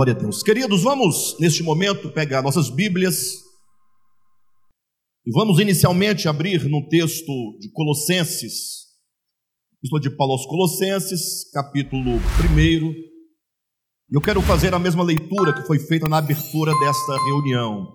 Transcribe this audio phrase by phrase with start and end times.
[0.00, 0.42] Glória a Deus.
[0.42, 3.34] Queridos, vamos neste momento pegar nossas Bíblias
[5.26, 8.86] e vamos inicialmente abrir no texto de Colossenses,
[9.74, 12.18] Epístola de Paulo aos Colossenses, capítulo 1.
[14.10, 17.86] Eu quero fazer a mesma leitura que foi feita na abertura desta reunião.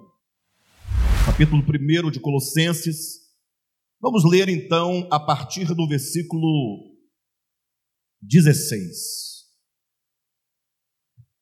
[1.25, 3.21] Capítulo 1 de Colossenses.
[3.99, 6.99] Vamos ler então a partir do versículo
[8.21, 9.34] 16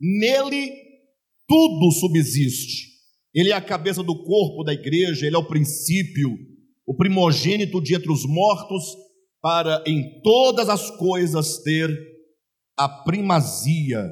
[0.00, 0.70] Nele
[1.48, 2.96] tudo subsiste.
[3.34, 6.30] Ele é a cabeça do corpo da igreja, ele é o princípio,
[6.86, 8.82] o primogênito de entre os mortos,
[9.42, 11.88] para em todas as coisas ter
[12.76, 14.02] a primazia,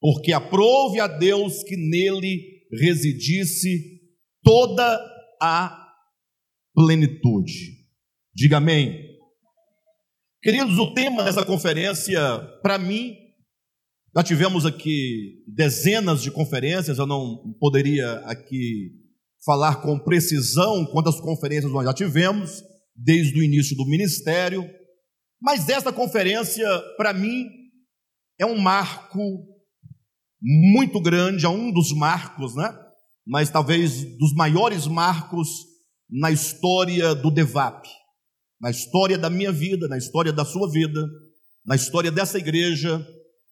[0.00, 4.00] porque aprove a Deus que nele residisse
[4.42, 5.00] toda
[5.40, 5.86] a
[6.74, 7.76] plenitude.
[8.34, 9.04] Diga amém.
[10.42, 12.20] Queridos, o tema dessa conferência,
[12.62, 13.16] para mim,
[14.16, 18.92] já tivemos aqui dezenas de conferências, eu não poderia aqui
[19.44, 22.62] falar com precisão quantas conferências nós já tivemos,
[22.94, 24.66] desde o início do ministério,
[25.38, 26.66] mas esta conferência,
[26.96, 27.46] para mim,
[28.38, 29.20] é um marco
[30.40, 32.74] muito grande, é um dos marcos, né?
[33.26, 35.48] Mas talvez dos maiores marcos
[36.08, 37.86] na história do DEVAP,
[38.58, 41.06] na história da minha vida, na história da sua vida,
[41.66, 43.06] na história dessa igreja,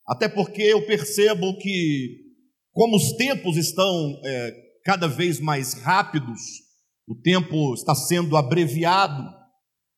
[0.06, 2.20] até porque eu percebo que,
[2.72, 4.52] como os tempos estão é,
[4.84, 6.40] cada vez mais rápidos,
[7.08, 9.22] o tempo está sendo abreviado,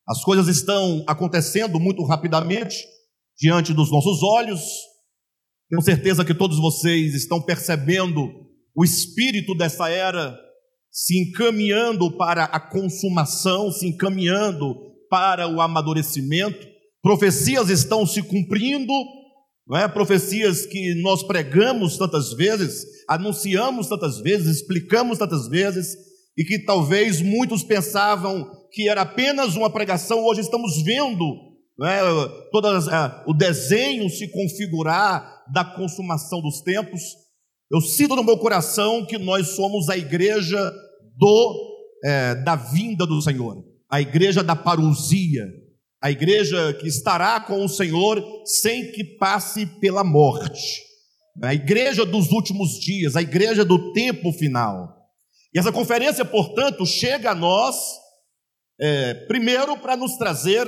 [0.08, 2.76] as coisas estão acontecendo muito rapidamente
[3.38, 4.60] diante dos nossos olhos.
[5.68, 10.38] Tenho certeza que todos vocês estão percebendo o espírito dessa era
[10.90, 14.74] se encaminhando para a consumação, se encaminhando
[15.10, 16.66] para o amadurecimento.
[17.02, 18.92] Profecias estão se cumprindo
[19.66, 19.88] não é?
[19.88, 25.96] Profecias que nós pregamos tantas vezes, anunciamos tantas vezes, explicamos tantas vezes,
[26.36, 31.46] e que talvez muitos pensavam que era apenas uma pregação, hoje estamos vendo
[31.84, 32.00] é?
[32.52, 32.68] todo
[33.26, 37.00] o desenho se configurar da consumação dos tempos.
[37.70, 40.72] Eu sinto no meu coração que nós somos a igreja
[41.18, 45.46] do é, da vinda do Senhor, a igreja da parousia,
[46.02, 50.84] a igreja que estará com o Senhor sem que passe pela morte,
[51.42, 54.94] a igreja dos últimos dias, a igreja do tempo final.
[55.54, 57.76] E essa conferência, portanto, chega a nós,
[58.80, 60.66] é, primeiro, para nos trazer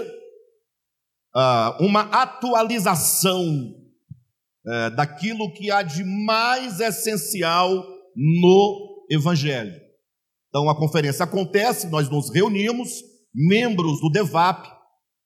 [1.37, 3.75] uh, uma atualização
[4.67, 9.75] é, daquilo que há de mais essencial no Evangelho.
[10.49, 12.91] Então, a conferência acontece, nós nos reunimos,
[13.35, 14.78] membros do DEVAP,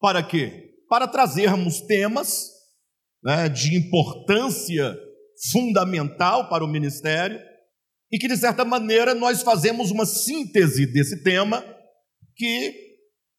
[0.03, 0.75] para quê?
[0.89, 2.51] Para trazermos temas
[3.23, 4.99] né, de importância
[5.53, 7.41] fundamental para o ministério
[8.11, 11.65] e que, de certa maneira, nós fazemos uma síntese desse tema
[12.37, 12.75] que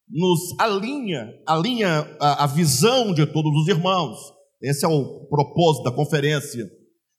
[0.10, 4.18] nos alinha, alinha a, a visão de todos os irmãos.
[4.62, 6.65] Esse é o propósito da conferência.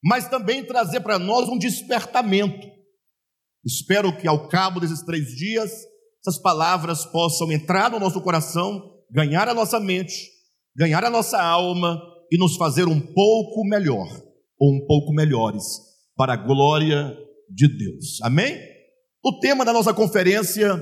[0.03, 2.67] Mas também trazer para nós um despertamento.
[3.65, 5.71] Espero que ao cabo desses três dias,
[6.21, 10.31] essas palavras possam entrar no nosso coração ganhar a nossa mente,
[10.77, 14.09] ganhar a nossa alma e nos fazer um pouco melhor,
[14.59, 15.65] ou um pouco melhores,
[16.17, 17.17] para a glória
[17.49, 18.21] de Deus.
[18.23, 18.59] Amém?
[19.25, 20.75] O tema da nossa conferência,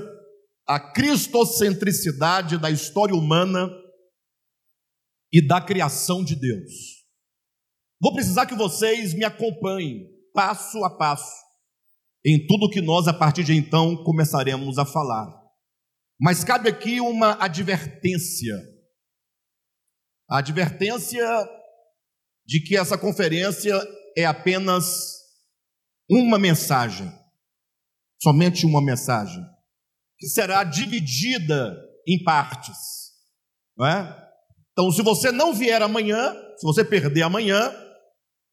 [0.67, 3.69] a cristocentricidade da história humana
[5.31, 6.71] e da criação de Deus.
[8.01, 11.43] Vou precisar que vocês me acompanhem passo a passo
[12.25, 15.42] em tudo que nós a partir de então começaremos a falar.
[16.23, 18.55] Mas cabe aqui uma advertência.
[20.29, 21.27] A advertência
[22.45, 23.77] de que essa conferência
[24.17, 25.17] é apenas
[26.09, 27.11] uma mensagem,
[28.21, 29.43] somente uma mensagem,
[30.17, 31.75] que será dividida
[32.07, 32.77] em partes,
[33.77, 34.31] não é?
[34.71, 37.69] Então, se você não vier amanhã, se você perder amanhã,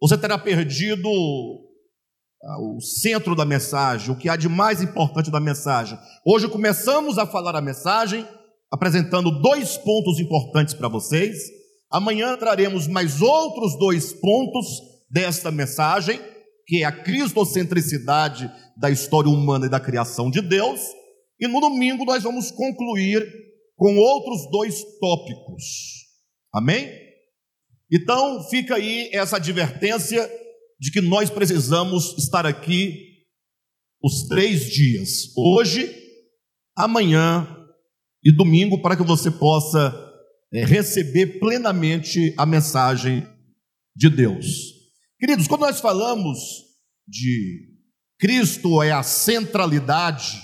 [0.03, 1.09] você terá perdido
[2.43, 5.99] o centro da mensagem, o que há de mais importante da mensagem.
[6.25, 8.27] Hoje começamos a falar a mensagem,
[8.71, 11.39] apresentando dois pontos importantes para vocês.
[11.91, 14.67] Amanhã traremos mais outros dois pontos
[15.11, 16.21] desta mensagem,
[16.67, 20.81] que é a cristocentricidade da história humana e da criação de Deus,
[21.39, 23.27] e no domingo nós vamos concluir
[23.77, 25.65] com outros dois tópicos.
[26.55, 26.91] Amém?
[27.93, 30.31] Então fica aí essa advertência
[30.81, 33.11] de que nós precisamos estar aqui
[34.03, 35.94] os três dias, hoje,
[36.75, 37.47] amanhã
[38.25, 39.94] e domingo, para que você possa
[40.50, 43.29] é, receber plenamente a mensagem
[43.94, 44.47] de Deus.
[45.19, 46.38] Queridos, quando nós falamos
[47.06, 47.69] de
[48.19, 50.41] Cristo é a centralidade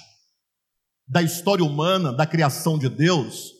[1.09, 3.53] da história humana, da criação de Deus,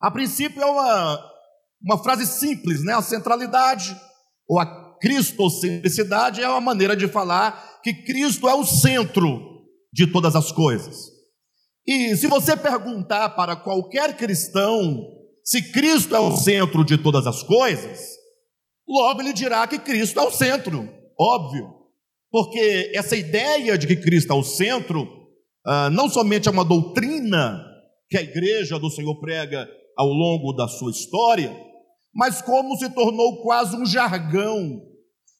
[0.00, 1.30] a princípio é uma,
[1.82, 2.92] uma frase simples, né?
[2.92, 3.98] A centralidade
[4.46, 9.40] ou a cristocentricidade é uma maneira de falar que Cristo é o centro
[9.92, 10.96] de todas as coisas.
[11.86, 17.42] E se você perguntar para qualquer cristão se Cristo é o centro de todas as
[17.42, 18.00] coisas,
[18.88, 20.88] logo ele dirá que Cristo é o centro,
[21.18, 21.74] óbvio.
[22.30, 25.08] Porque essa ideia de que Cristo é o centro,
[25.66, 27.60] ah, não somente é uma doutrina
[28.08, 31.52] que a igreja do Senhor prega ao longo da sua história,
[32.14, 34.80] mas como se tornou quase um jargão.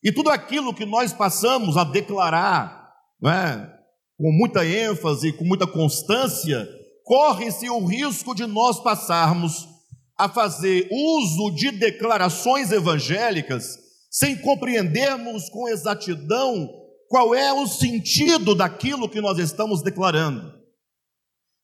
[0.02, 2.90] E tudo aquilo que nós passamos a declarar,
[3.24, 3.68] é,
[4.16, 6.68] com muita ênfase, com muita constância,
[7.04, 9.68] corre-se o risco de nós passarmos
[10.16, 13.78] a fazer uso de declarações evangélicas
[14.10, 16.68] sem compreendermos com exatidão
[17.08, 20.52] qual é o sentido daquilo que nós estamos declarando.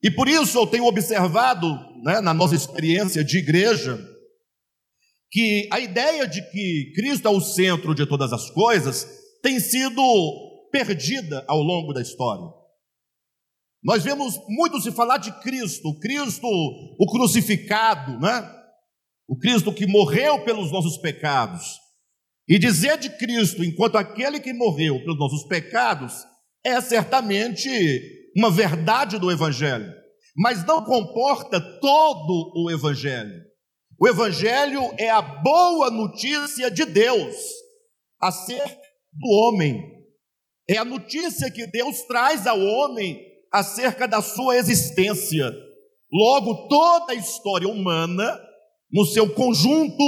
[0.03, 1.69] E por isso eu tenho observado,
[2.03, 3.99] né, na nossa experiência de igreja,
[5.37, 9.07] que a ideia de que Cristo é o centro de todas as coisas
[9.43, 10.01] tem sido
[10.73, 12.47] perdida ao longo da história.
[13.85, 18.51] Nós vemos muito se falar de Cristo, Cristo, o crucificado, né?
[19.29, 21.67] O Cristo que morreu pelos nossos pecados.
[22.49, 26.15] E dizer de Cristo enquanto aquele que morreu pelos nossos pecados
[26.65, 27.69] é certamente
[28.35, 29.93] uma verdade do Evangelho,
[30.35, 33.46] mas não comporta todo o Evangelho.
[33.99, 37.35] O Evangelho é a boa notícia de Deus
[38.21, 38.83] acerca
[39.13, 39.83] do homem,
[40.69, 43.19] é a notícia que Deus traz ao homem
[43.51, 45.51] acerca da sua existência.
[46.13, 48.39] Logo, toda a história humana,
[48.93, 50.05] no seu conjunto,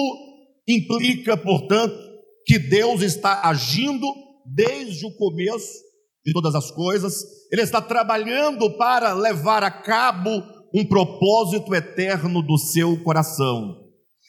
[0.69, 1.97] implica, portanto,
[2.45, 4.07] que Deus está agindo
[4.45, 5.89] desde o começo
[6.25, 12.59] de todas as coisas, Ele está trabalhando para levar a cabo um propósito eterno do
[12.59, 13.77] seu coração.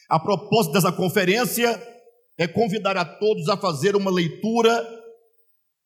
[0.08, 1.80] A propósito dessa conferência
[2.38, 4.86] é convidar a todos a fazer uma leitura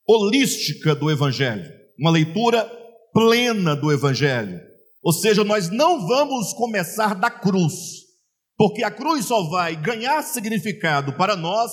[0.07, 2.65] holística do Evangelho, uma leitura
[3.13, 4.61] plena do Evangelho.
[5.03, 7.75] Ou seja, nós não vamos começar da cruz,
[8.57, 11.73] porque a cruz só vai ganhar significado para nós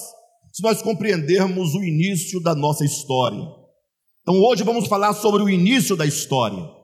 [0.51, 3.41] se nós compreendermos o início da nossa história.
[4.21, 6.80] Então hoje vamos falar sobre o início da história.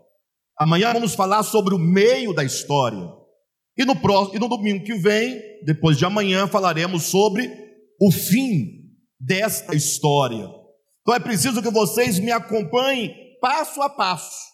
[0.59, 3.07] Amanhã vamos falar sobre o meio da história.
[3.77, 7.47] E no, próximo, e no domingo que vem, depois de amanhã, falaremos sobre
[8.01, 8.77] o fim
[9.19, 10.49] desta história.
[11.01, 14.47] Então é preciso que vocês me acompanhem passo a passo,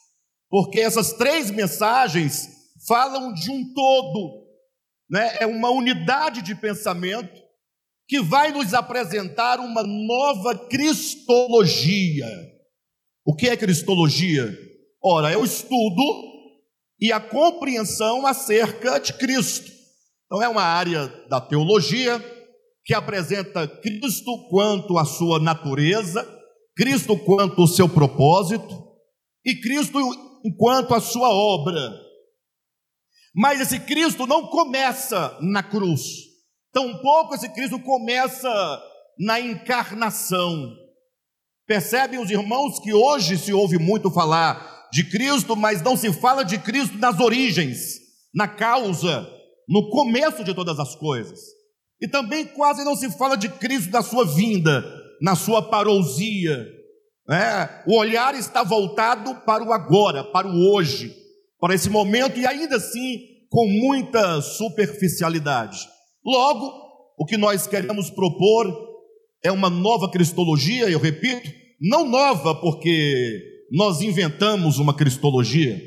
[0.50, 2.50] porque essas três mensagens
[2.86, 4.46] falam de um todo,
[5.10, 5.38] né?
[5.40, 7.42] é uma unidade de pensamento
[8.08, 12.28] que vai nos apresentar uma nova cristologia.
[13.26, 14.54] O que é cristologia?
[15.04, 16.02] Ora, é o estudo
[17.00, 19.70] e a compreensão acerca de Cristo.
[20.26, 22.24] Então, é uma área da teologia
[22.86, 26.26] que apresenta Cristo quanto à sua natureza,
[26.76, 28.74] Cristo quanto o seu propósito
[29.46, 30.00] e Cristo
[30.46, 32.02] enquanto a sua obra.
[33.36, 36.02] Mas esse Cristo não começa na cruz,
[36.72, 38.82] tampouco esse Cristo começa
[39.20, 40.74] na encarnação.
[41.68, 46.46] Percebem os irmãos que hoje se ouve muito falar de Cristo, mas não se fala
[46.46, 48.00] de Cristo nas origens,
[48.32, 49.28] na causa,
[49.68, 51.40] no começo de todas as coisas.
[52.00, 54.86] E também quase não se fala de Cristo na sua vinda,
[55.20, 56.68] na sua parousia.
[57.28, 61.12] É, o olhar está voltado para o agora, para o hoje,
[61.60, 63.18] para esse momento e ainda assim
[63.50, 65.80] com muita superficialidade.
[66.24, 66.72] Logo,
[67.18, 68.72] o que nós queremos propor
[69.44, 71.50] é uma nova cristologia, eu repito,
[71.82, 75.82] não nova porque nós inventamos uma cristologia,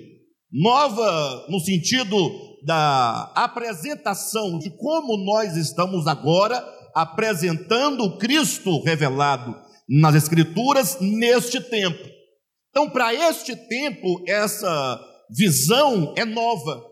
[0.52, 2.16] nova no sentido
[2.64, 6.62] da apresentação de como nós estamos agora
[6.96, 9.54] apresentando o Cristo revelado
[9.88, 12.02] nas Escrituras neste tempo.
[12.70, 15.00] Então, para este tempo, essa
[15.30, 16.82] visão é nova.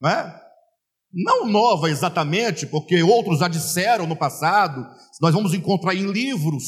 [0.00, 0.44] Não é?
[1.14, 4.84] não nova exatamente, porque outros já disseram no passado,
[5.20, 6.64] nós vamos encontrar em livros,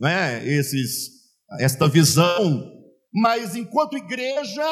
[0.00, 1.10] né, esses,
[1.60, 2.73] esta visão,
[3.14, 4.64] mas enquanto igreja,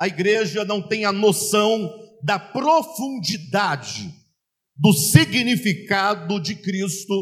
[0.00, 1.90] a igreja não tem a noção
[2.22, 4.12] da profundidade
[4.76, 7.14] do significado de Cristo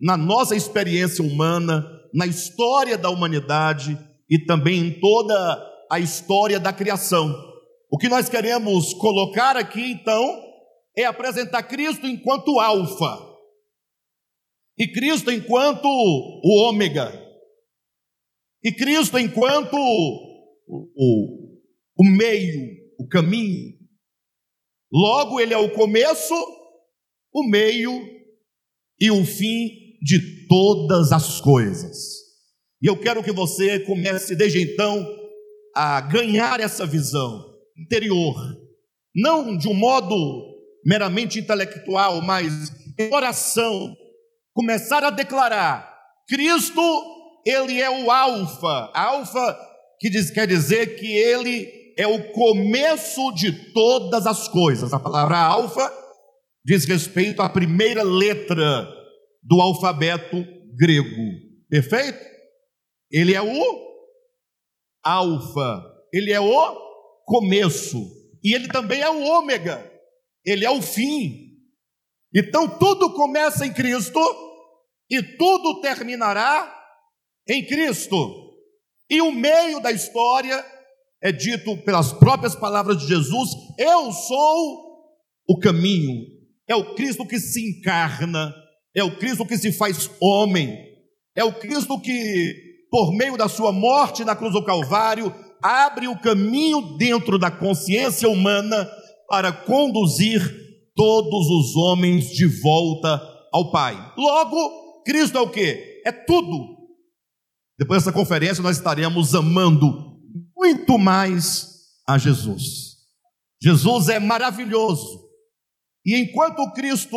[0.00, 6.72] na nossa experiência humana, na história da humanidade e também em toda a história da
[6.72, 7.34] criação.
[7.90, 10.42] O que nós queremos colocar aqui, então,
[10.96, 13.28] é apresentar Cristo enquanto Alfa
[14.78, 17.10] e Cristo enquanto o Ômega,
[18.62, 21.58] e Cristo enquanto o, o,
[21.98, 23.76] o meio, o caminho.
[24.92, 26.34] Logo, Ele é o começo,
[27.32, 27.92] o meio
[29.00, 29.70] e o fim
[30.02, 31.96] de todas as coisas.
[32.82, 35.06] E eu quero que você comece desde então
[35.74, 37.44] a ganhar essa visão
[37.76, 38.34] interior,
[39.14, 40.14] não de um modo
[40.84, 43.96] meramente intelectual, mas em oração,
[44.52, 45.88] começar a declarar:
[46.28, 46.80] Cristo,
[47.48, 48.90] ele é o alfa.
[48.94, 49.58] Alfa
[49.98, 54.92] que diz, quer dizer que ele é o começo de todas as coisas.
[54.92, 55.90] A palavra alfa
[56.64, 58.86] diz respeito à primeira letra
[59.42, 60.44] do alfabeto
[60.76, 61.32] grego.
[61.70, 62.18] Perfeito?
[63.10, 63.88] Ele é o
[65.02, 66.88] alfa, ele é o
[67.24, 67.98] começo,
[68.44, 69.90] e ele também é o ômega,
[70.44, 71.48] ele é o fim.
[72.34, 74.20] Então tudo começa em Cristo
[75.10, 76.77] e tudo terminará
[77.48, 78.16] em Cristo.
[79.10, 80.64] E o meio da história
[81.22, 84.88] é dito pelas próprias palavras de Jesus: Eu sou
[85.48, 86.26] o caminho.
[86.68, 88.54] É o Cristo que se encarna,
[88.94, 90.76] é o Cristo que se faz homem,
[91.34, 96.18] é o Cristo que por meio da sua morte na cruz do Calvário, abre o
[96.18, 98.88] caminho dentro da consciência humana
[99.28, 100.40] para conduzir
[100.94, 103.20] todos os homens de volta
[103.52, 103.96] ao Pai.
[104.16, 106.02] Logo, Cristo é o que?
[106.04, 106.77] É tudo.
[107.78, 110.18] Depois dessa conferência, nós estaremos amando
[110.56, 111.68] muito mais
[112.06, 112.96] a Jesus.
[113.62, 115.28] Jesus é maravilhoso.
[116.04, 117.16] E enquanto Cristo,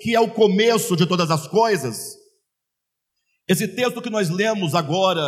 [0.00, 2.16] que é o começo de todas as coisas,
[3.48, 5.22] esse texto que nós lemos agora,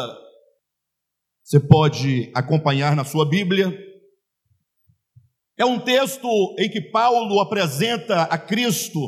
[1.44, 3.76] você pode acompanhar na sua Bíblia.
[5.58, 6.26] É um texto
[6.58, 9.00] em que Paulo apresenta a Cristo,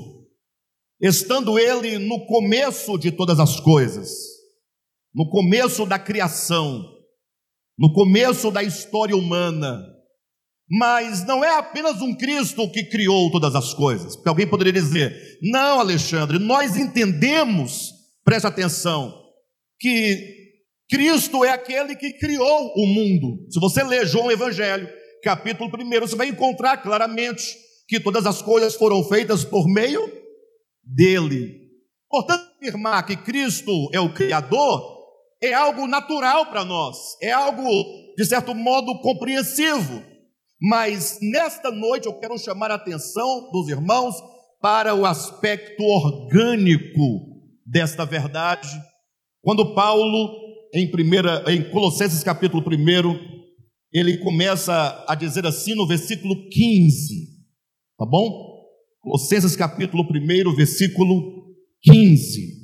[1.01, 4.36] estando ele no começo de todas as coisas,
[5.17, 6.85] no começo da criação,
[7.77, 9.83] no começo da história humana.
[10.69, 14.15] Mas não é apenas um Cristo que criou todas as coisas.
[14.15, 17.97] Porque alguém poderia dizer: não, Alexandre, nós entendemos
[18.27, 19.15] Preste atenção,
[19.79, 20.57] que
[20.91, 23.47] Cristo é aquele que criou o mundo.
[23.49, 24.89] Se você ler João Evangelho,
[25.23, 27.57] capítulo 1, você vai encontrar claramente
[27.87, 30.13] que todas as coisas foram feitas por meio
[30.83, 31.55] dele.
[32.11, 34.96] Portanto, afirmar que Cristo é o Criador
[35.43, 37.63] é algo natural para nós, é algo,
[38.17, 40.03] de certo modo, compreensivo.
[40.61, 44.15] Mas nesta noite eu quero chamar a atenção dos irmãos
[44.61, 48.69] para o aspecto orgânico desta verdade.
[49.43, 50.35] Quando Paulo,
[50.75, 53.37] em, primeira, em Colossenses capítulo 1,
[53.93, 57.27] ele começa a dizer assim no versículo 15,
[57.99, 58.57] tá bom?
[59.01, 62.57] Colossenses capítulo 1, versículo 15.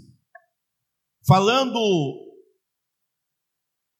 [1.26, 2.21] Falando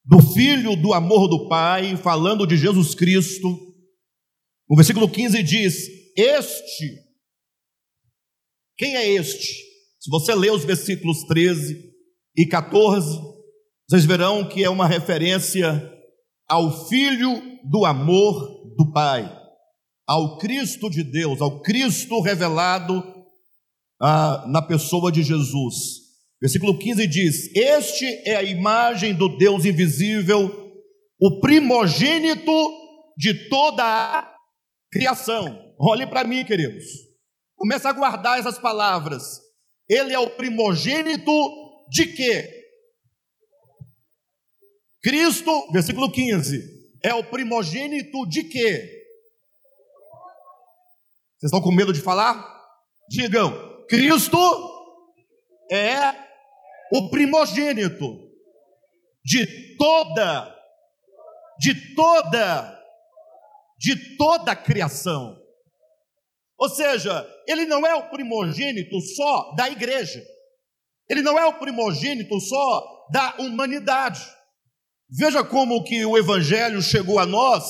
[0.04, 3.48] do Filho, do amor do Pai, falando de Jesus Cristo,
[4.68, 5.74] o versículo 15 diz:
[6.16, 6.96] Este,
[8.76, 9.72] quem é este?
[10.00, 11.92] Se você ler os versículos 13
[12.36, 13.20] e 14,
[13.88, 15.90] vocês verão que é uma referência
[16.48, 19.30] ao Filho do amor do Pai,
[20.06, 23.04] ao Cristo de Deus, ao Cristo revelado
[24.00, 26.01] ah, na pessoa de Jesus.
[26.42, 30.50] Versículo 15 diz: Este é a imagem do Deus invisível,
[31.20, 32.52] o primogênito
[33.16, 34.36] de toda a
[34.90, 35.72] criação.
[35.78, 36.84] Olhe para mim, queridos.
[37.54, 39.22] Começa a guardar essas palavras.
[39.88, 41.32] Ele é o primogênito
[41.88, 42.50] de quê?
[45.00, 46.60] Cristo, versículo 15,
[47.04, 49.00] é o primogênito de quê?
[51.38, 52.44] Vocês estão com medo de falar?
[53.08, 54.38] Digam, Cristo
[55.70, 56.31] é
[56.92, 58.18] o primogênito
[59.24, 60.54] de toda,
[61.58, 62.78] de toda,
[63.78, 65.38] de toda a criação.
[66.58, 70.22] Ou seja, ele não é o primogênito só da igreja,
[71.08, 74.20] ele não é o primogênito só da humanidade.
[75.10, 77.64] Veja como que o evangelho chegou a nós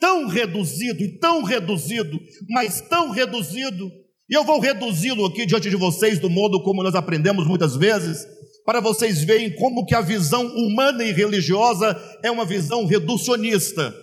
[0.00, 2.16] tão reduzido e tão reduzido,
[2.48, 3.90] mas tão reduzido,
[4.30, 8.24] e eu vou reduzi-lo aqui diante de vocês do modo como nós aprendemos muitas vezes,
[8.68, 13.94] para vocês verem como que a visão humana e religiosa é uma visão reducionista.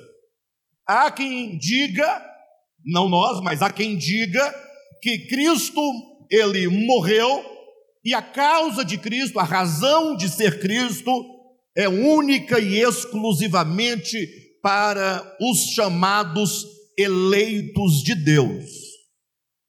[0.88, 2.25] Há quem diga,
[2.84, 4.51] não nós, mas há quem diga
[5.03, 5.79] que Cristo
[6.31, 7.45] ele morreu
[8.03, 11.13] e a causa de Cristo, a razão de ser Cristo
[11.77, 14.17] é única e exclusivamente
[14.63, 16.65] para os chamados
[16.98, 18.65] eleitos de Deus.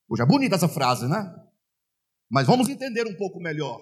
[0.08, 1.34] Hoje é bonita essa frase, né?
[2.30, 3.78] Mas vamos entender um pouco melhor.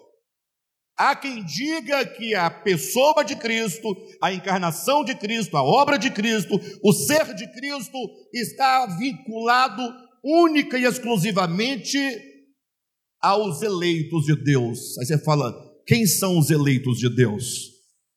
[0.96, 3.88] Há quem diga que a pessoa de Cristo,
[4.22, 7.98] a encarnação de Cristo, a obra de Cristo, o ser de Cristo
[8.32, 9.82] está vinculado
[10.22, 11.98] única e exclusivamente
[13.20, 14.96] aos eleitos de Deus.
[14.98, 15.52] Aí você fala,
[15.86, 17.74] quem são os eleitos de Deus?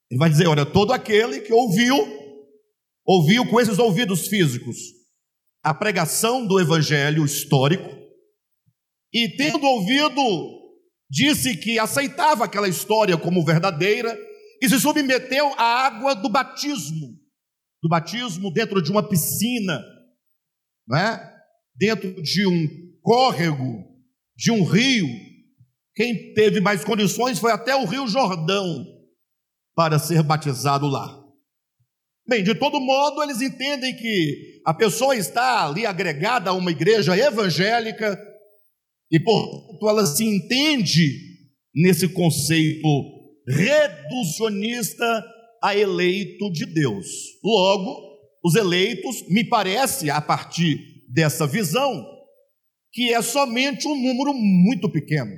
[0.10, 1.98] Ele vai dizer: olha, todo aquele que ouviu,
[3.05, 4.77] ouviu com esses ouvidos físicos
[5.63, 7.89] a pregação do evangelho histórico,
[9.13, 10.22] e tendo ouvido,
[11.10, 14.18] disse que aceitava aquela história como verdadeira
[14.62, 17.16] e se submeteu à água do batismo,
[17.82, 19.82] do batismo dentro de uma piscina,
[20.88, 21.36] não é?
[21.76, 22.68] dentro de um
[23.02, 23.86] córrego,
[24.36, 25.08] de um rio.
[25.96, 28.86] Quem teve mais condições foi até o Rio Jordão
[29.76, 31.24] para ser batizado lá.
[32.28, 37.18] Bem, de todo modo, eles entendem que a pessoa está ali agregada a uma igreja
[37.18, 38.20] evangélica
[39.11, 41.11] e, portanto, ela se entende
[41.74, 42.87] nesse conceito
[43.48, 45.24] reducionista
[45.63, 47.07] a eleito de Deus.
[47.43, 48.07] Logo,
[48.43, 52.05] os eleitos, me parece, a partir dessa visão,
[52.91, 55.31] que é somente um número muito pequeno.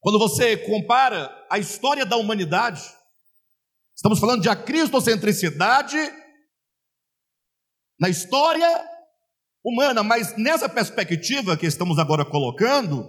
[0.00, 2.82] Quando você compara a história da humanidade,
[3.94, 5.96] estamos falando de acristocentricidade
[7.98, 8.95] na história
[9.66, 13.04] humana, mas nessa perspectiva que estamos agora colocando,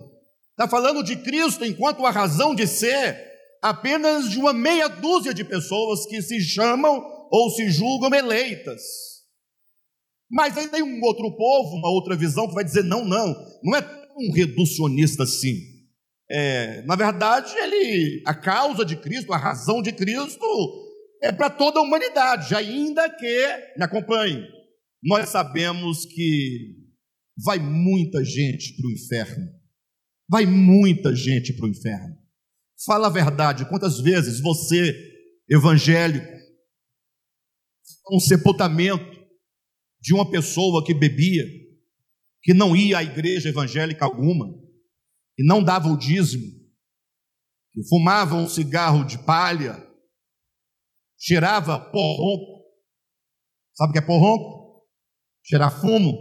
[0.51, 3.15] está falando de Cristo enquanto a razão de ser
[3.61, 8.81] apenas de uma meia dúzia de pessoas que se chamam ou se julgam eleitas.
[10.29, 13.77] Mas aí tem um outro povo, uma outra visão que vai dizer: não, não, não
[13.77, 15.55] é um reducionista assim.
[16.29, 20.45] É, na verdade, ele, a causa de Cristo, a razão de Cristo,
[21.21, 24.45] é para toda a humanidade, ainda que, me acompanhe,
[25.03, 26.75] nós sabemos que
[27.43, 29.47] vai muita gente para o inferno.
[30.29, 32.17] Vai muita gente para o inferno.
[32.85, 34.93] Fala a verdade, quantas vezes você,
[35.49, 36.27] evangélico,
[38.11, 39.17] um sepultamento
[39.99, 41.43] de uma pessoa que bebia,
[42.43, 44.47] que não ia à igreja evangélica alguma,
[45.35, 46.45] que não dava o dízimo,
[47.73, 49.85] que fumava um cigarro de palha,
[51.19, 52.63] cheirava porronco.
[53.75, 54.66] Sabe o que é porronco?
[55.47, 56.17] Cheirar fumo.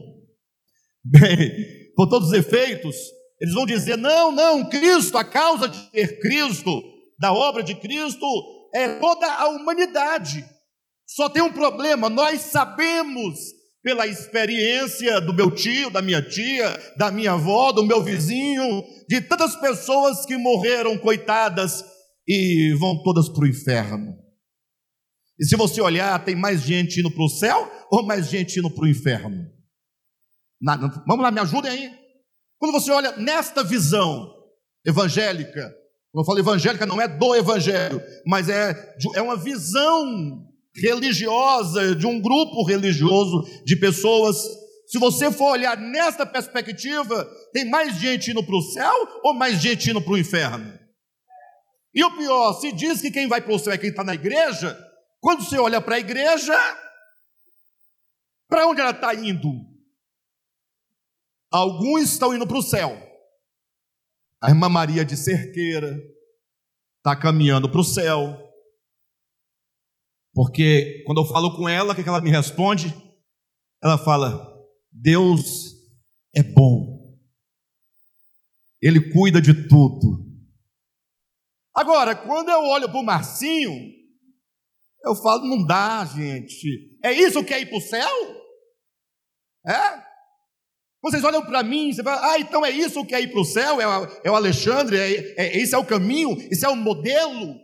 [1.05, 1.53] Bem,
[1.95, 2.97] por todos os efeitos,
[3.41, 6.83] eles vão dizer: não, não, Cristo, a causa de ter Cristo,
[7.19, 8.27] da obra de Cristo,
[8.75, 10.45] é toda a humanidade.
[11.07, 13.39] Só tem um problema, nós sabemos
[13.83, 19.21] pela experiência do meu tio, da minha tia, da minha avó, do meu vizinho, de
[19.21, 21.85] tantas pessoas que morreram coitadas
[22.27, 24.26] e vão todas para o inferno.
[25.39, 28.71] E se você olhar, tem mais gente indo para o céu ou mais gente indo
[28.71, 29.47] para o inferno?
[31.07, 31.91] vamos lá, me ajudem aí.
[32.59, 34.35] Quando você olha nesta visão
[34.85, 35.75] evangélica,
[36.11, 42.07] quando eu falo evangélica, não é do evangelho, mas é, é uma visão religiosa, de
[42.07, 44.37] um grupo religioso, de pessoas.
[44.87, 49.61] Se você for olhar nesta perspectiva, tem mais gente indo para o céu ou mais
[49.61, 50.73] gente indo para o inferno?
[51.95, 54.15] E o pior, se diz que quem vai para o céu é quem está na
[54.15, 54.79] igreja,
[55.27, 56.55] quando você olha para a igreja,
[58.49, 59.51] para onde ela está indo?
[61.51, 62.93] Alguns estão indo para o céu.
[64.41, 66.01] A irmã Maria de Cerqueira
[66.99, 68.39] está caminhando para o céu.
[70.33, 72.95] Porque quando eu falo com ela, o que ela me responde?
[73.83, 74.49] Ela fala:
[74.93, 75.73] Deus
[76.37, 77.19] é bom,
[78.81, 80.25] Ele cuida de tudo.
[81.75, 83.96] Agora, quando eu olho para o Marcinho,
[85.07, 86.99] eu falo, não dá, gente.
[87.03, 88.11] É isso que é ir para o céu?
[89.67, 90.07] É?
[91.03, 93.45] Vocês olham para mim, você fala, ah, então é isso que é ir para o
[93.45, 93.81] céu?
[93.81, 97.55] É, o, é o Alexandre, é, é, esse é o caminho, esse é o modelo.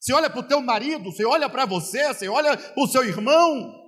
[0.00, 3.04] Você olha para o teu marido, você olha para você, você olha para o seu
[3.04, 3.78] irmão.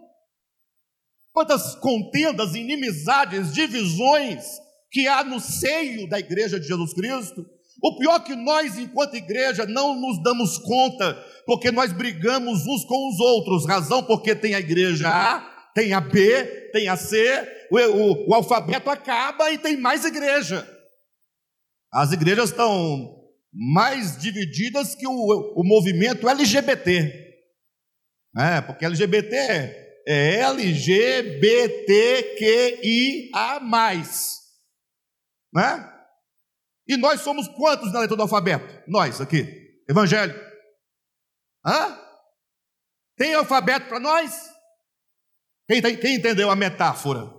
[1.33, 4.45] Quantas contendas, inimizades, divisões
[4.93, 7.45] que há no seio da igreja de Jesus Cristo.
[7.83, 13.09] O pior que nós, enquanto igreja, não nos damos conta porque nós brigamos uns com
[13.09, 17.78] os outros, razão porque tem a igreja A tem a B, tem a C, o,
[17.78, 20.68] o, o alfabeto acaba e tem mais igreja.
[21.92, 23.20] As igrejas estão
[23.52, 25.12] mais divididas que o,
[25.57, 27.20] o movimento LGBT.
[28.38, 29.35] É, porque LGBT
[30.07, 31.40] é LGBTQIA.
[35.55, 35.92] Né?
[36.88, 38.83] E nós somos quantos na letra do alfabeto?
[38.88, 39.46] Nós aqui,
[39.88, 40.52] evangelho.
[41.64, 41.98] Hã?
[43.16, 44.51] Tem alfabeto para nós?
[45.68, 47.31] Quem, quem entendeu a metáfora?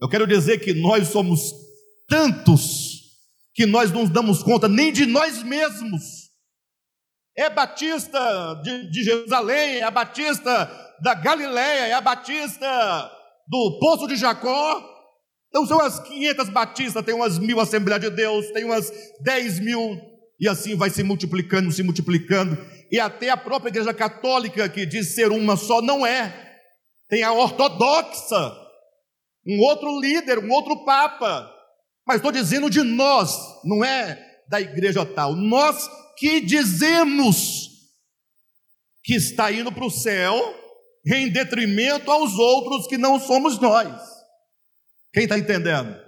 [0.00, 1.52] Eu quero dizer que nós somos
[2.08, 2.94] tantos
[3.54, 6.02] que nós não damos conta nem de nós mesmos.
[7.36, 10.66] É Batista de, de Jerusalém, é Batista
[11.00, 13.10] da Galiléia, é Batista
[13.48, 14.90] do Poço de Jacó.
[15.48, 20.00] Então são as 500 batistas, tem umas mil Assembleias de Deus, tem umas 10 mil,
[20.44, 22.58] e assim vai se multiplicando, se multiplicando.
[22.92, 26.60] E até a própria Igreja Católica, que diz ser uma só, não é.
[27.08, 28.54] Tem a ortodoxa,
[29.46, 31.50] um outro líder, um outro papa.
[32.06, 35.34] Mas estou dizendo de nós, não é da igreja tal.
[35.34, 37.70] Nós que dizemos
[39.02, 40.54] que está indo para o céu
[41.06, 43.98] em detrimento aos outros que não somos nós.
[45.10, 45.98] Quem está entendendo?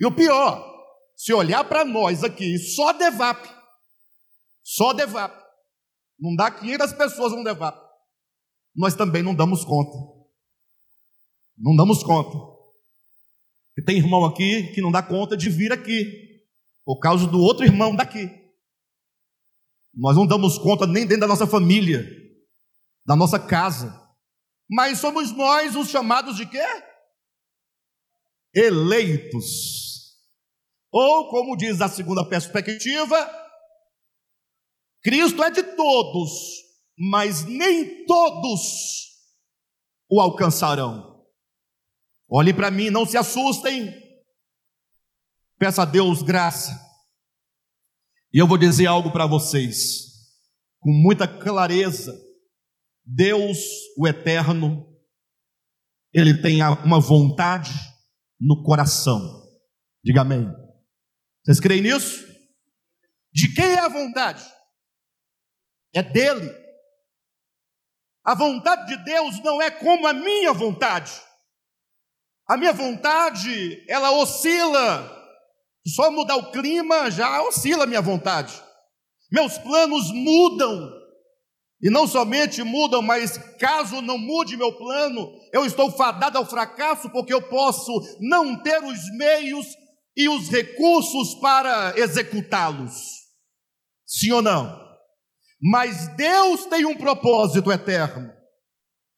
[0.00, 0.68] E o pior,
[1.16, 3.53] se olhar para nós aqui, só Devap,
[4.64, 5.44] só Devap,
[6.18, 7.78] não dá 500 pessoas no Devap,
[8.74, 9.96] nós também não damos conta.
[11.56, 12.36] Não damos conta.
[13.76, 16.42] E tem irmão aqui que não dá conta de vir aqui,
[16.84, 18.28] por causa do outro irmão daqui.
[19.92, 22.04] Nós não damos conta nem dentro da nossa família,
[23.06, 24.02] da nossa casa.
[24.68, 26.64] Mas somos nós os chamados de quê?
[28.54, 30.14] Eleitos.
[30.90, 33.43] Ou, como diz a segunda perspectiva,
[35.04, 36.32] Cristo é de todos,
[36.98, 38.60] mas nem todos
[40.08, 41.22] o alcançarão.
[42.26, 43.92] Olhe para mim, não se assustem.
[45.58, 46.80] Peça a Deus graça.
[48.32, 50.06] E eu vou dizer algo para vocês,
[50.80, 52.18] com muita clareza.
[53.04, 53.58] Deus,
[53.98, 54.90] o Eterno,
[56.14, 57.74] Ele tem uma vontade
[58.40, 59.20] no coração.
[60.02, 60.50] Diga amém.
[61.44, 62.24] Vocês creem nisso?
[63.30, 64.53] De quem é a vontade?
[65.94, 66.52] É dele.
[68.24, 71.12] A vontade de Deus não é como a minha vontade.
[72.48, 75.10] A minha vontade, ela oscila.
[75.86, 78.60] Só mudar o clima já oscila a minha vontade.
[79.30, 80.90] Meus planos mudam.
[81.82, 87.10] E não somente mudam, mas caso não mude meu plano, eu estou fadado ao fracasso,
[87.10, 89.66] porque eu posso não ter os meios
[90.16, 92.94] e os recursos para executá-los.
[94.06, 94.83] Sim ou não?
[95.60, 98.32] Mas Deus tem um propósito eterno.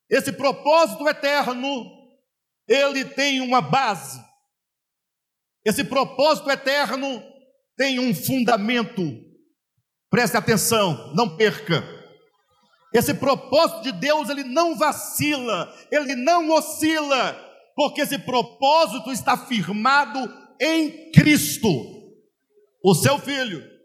[0.09, 1.85] Esse propósito eterno
[2.69, 4.25] ele tem uma base.
[5.65, 7.23] Esse propósito eterno
[7.77, 9.03] tem um fundamento.
[10.11, 11.83] Preste atenção, não perca.
[12.95, 17.35] Esse propósito de Deus, ele não vacila, ele não oscila,
[17.75, 20.19] porque esse propósito está firmado
[20.61, 21.69] em Cristo,
[22.83, 23.76] o seu Filho.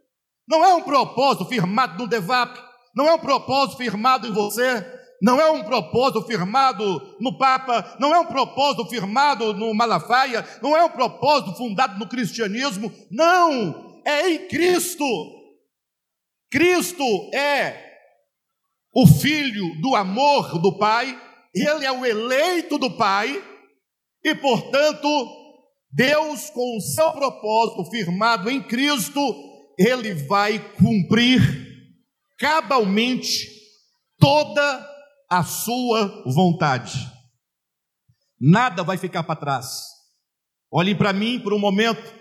[0.48, 2.58] Não é um propósito firmado no Devap,
[2.96, 4.86] não é um propósito firmado em você,
[5.22, 10.76] não é um propósito firmado no Papa, não é um propósito firmado no Malafaia, não
[10.76, 15.06] é um propósito fundado no cristianismo, não, é em Cristo.
[16.50, 17.92] Cristo é
[18.94, 21.18] o filho do amor do Pai,
[21.54, 23.42] ele é o eleito do Pai,
[24.24, 25.08] e portanto,
[25.92, 29.51] Deus, com o seu propósito firmado em Cristo,
[29.82, 31.42] ele vai cumprir
[32.38, 33.48] cabalmente
[34.20, 34.88] toda
[35.30, 37.00] a sua vontade.
[38.40, 39.84] Nada vai ficar para trás.
[40.72, 42.14] Olhem para mim por um momento,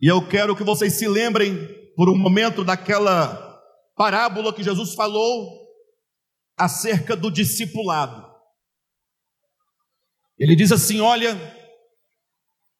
[0.00, 1.54] e eu quero que vocês se lembrem
[1.94, 3.46] por um momento daquela
[3.96, 5.66] parábola que Jesus falou
[6.56, 8.26] acerca do discipulado.
[10.38, 11.36] Ele diz assim: Olha,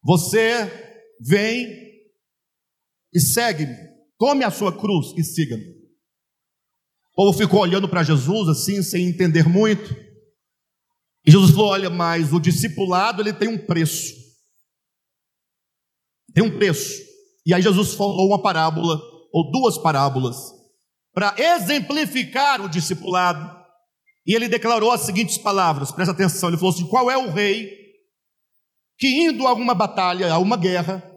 [0.01, 1.88] você vem
[3.13, 3.75] e segue-me,
[4.17, 5.79] tome a sua cruz e siga-me.
[7.13, 9.93] O povo ficou olhando para Jesus assim, sem entender muito.
[11.25, 14.13] E Jesus falou: Olha, mas o discipulado ele tem um preço.
[16.33, 17.01] Tem um preço.
[17.45, 19.01] E aí Jesus falou uma parábola,
[19.33, 20.37] ou duas parábolas,
[21.13, 23.57] para exemplificar o discipulado.
[24.25, 27.79] E ele declarou as seguintes palavras, presta atenção: ele falou assim: Qual é o rei
[28.97, 31.08] que indo a uma batalha, a uma guerra,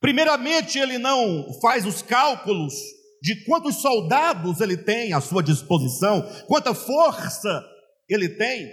[0.00, 2.74] primeiramente ele não faz os cálculos
[3.22, 7.64] de quantos soldados ele tem à sua disposição, quanta força
[8.08, 8.72] ele tem,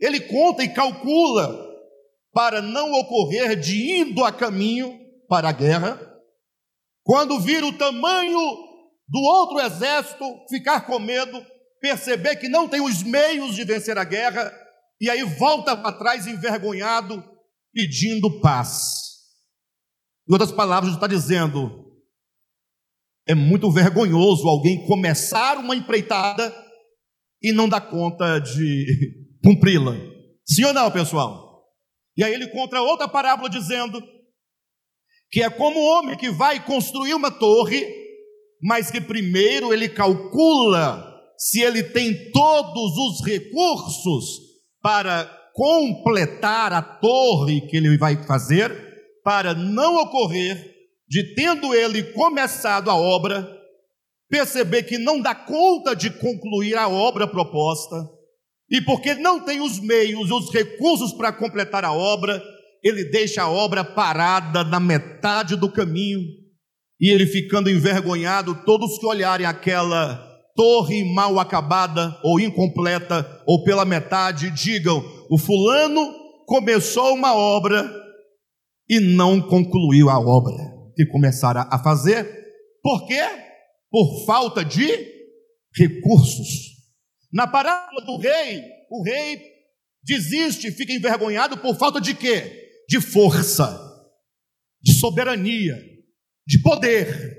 [0.00, 1.66] ele conta e calcula
[2.32, 5.98] para não ocorrer de indo a caminho para a guerra,
[7.02, 8.38] quando vir o tamanho
[9.08, 11.44] do outro exército, ficar com medo,
[11.80, 14.52] perceber que não tem os meios de vencer a guerra,
[15.00, 17.24] e aí volta para trás envergonhado,
[17.72, 19.05] pedindo paz.
[20.28, 21.86] Em outras palavras, está dizendo:
[23.26, 26.54] é muito vergonhoso alguém começar uma empreitada
[27.42, 28.86] e não dar conta de
[29.44, 29.94] cumpri-la.
[30.44, 31.64] Sim ou não, pessoal?
[32.16, 34.02] E aí ele conta outra parábola dizendo
[35.30, 37.84] que é como o homem que vai construir uma torre,
[38.62, 41.04] mas que primeiro ele calcula
[41.36, 44.40] se ele tem todos os recursos
[44.80, 48.85] para completar a torre que ele vai fazer,
[49.26, 50.72] para não ocorrer
[51.08, 53.44] de tendo ele começado a obra,
[54.30, 57.96] perceber que não dá conta de concluir a obra proposta,
[58.70, 62.40] e porque não tem os meios, os recursos para completar a obra,
[62.84, 66.20] ele deixa a obra parada na metade do caminho,
[67.00, 73.84] e ele ficando envergonhado, todos que olharem aquela torre mal acabada ou incompleta ou pela
[73.84, 76.14] metade, digam: o fulano
[76.46, 77.95] começou uma obra
[78.88, 80.54] e não concluiu a obra
[80.94, 82.24] que começara a fazer.
[82.82, 83.22] Por quê?
[83.90, 84.86] Por falta de
[85.74, 86.76] recursos.
[87.32, 89.40] Na parábola do rei, o rei
[90.02, 92.70] desiste, fica envergonhado por falta de quê?
[92.88, 93.78] De força,
[94.80, 95.76] de soberania,
[96.46, 97.36] de poder.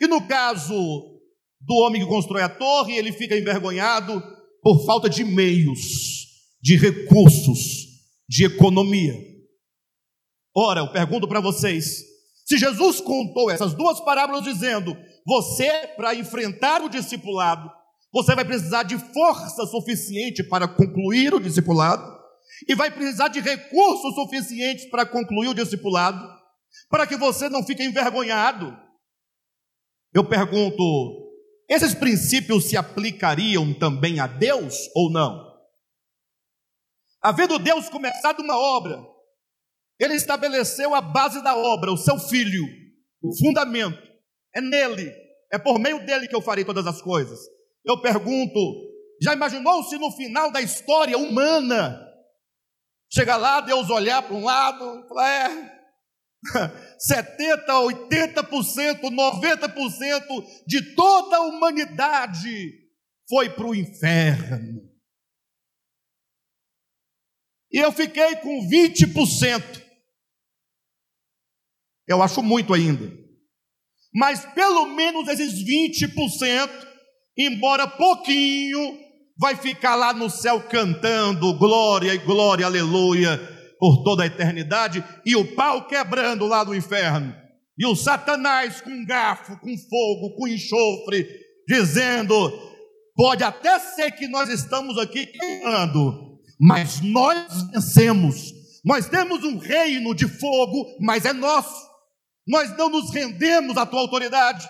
[0.00, 0.74] E no caso
[1.60, 4.22] do homem que constrói a torre, ele fica envergonhado
[4.62, 5.80] por falta de meios,
[6.62, 7.86] de recursos,
[8.28, 9.14] de economia.
[10.56, 12.02] Ora, eu pergunto para vocês:
[12.44, 17.70] se Jesus contou essas duas parábolas dizendo, você, para enfrentar o discipulado,
[18.12, 22.18] você vai precisar de força suficiente para concluir o discipulado,
[22.66, 26.26] e vai precisar de recursos suficientes para concluir o discipulado,
[26.88, 28.76] para que você não fique envergonhado.
[30.14, 30.82] Eu pergunto:
[31.68, 35.46] esses princípios se aplicariam também a Deus ou não?
[37.20, 39.04] Havendo Deus começado uma obra,
[39.98, 42.64] Ele estabeleceu a base da obra, o seu filho,
[43.22, 44.00] o fundamento.
[44.54, 45.12] É nele,
[45.52, 47.38] é por meio dele que eu farei todas as coisas.
[47.84, 48.58] Eu pergunto:
[49.20, 52.00] já imaginou se no final da história humana,
[53.12, 55.78] chega lá, Deus olhar para um lado e falar: é,
[56.98, 57.66] 70%,
[58.10, 62.72] 80%, 90% de toda a humanidade
[63.28, 64.88] foi para o inferno.
[67.70, 69.87] E eu fiquei com 20%.
[72.08, 73.12] Eu acho muito ainda.
[74.14, 76.88] Mas pelo menos esses 20%
[77.38, 78.98] embora pouquinho,
[79.38, 83.38] vai ficar lá no céu cantando glória e glória, aleluia,
[83.78, 87.32] por toda a eternidade, e o pau quebrando lá no inferno,
[87.78, 91.28] e o Satanás com garfo, com fogo, com enxofre,
[91.68, 92.34] dizendo:
[93.14, 98.58] pode até ser que nós estamos aqui queimando, mas nós vencemos.
[98.84, 101.87] Nós temos um reino de fogo, mas é nosso.
[102.48, 104.68] Nós não nos rendemos à tua autoridade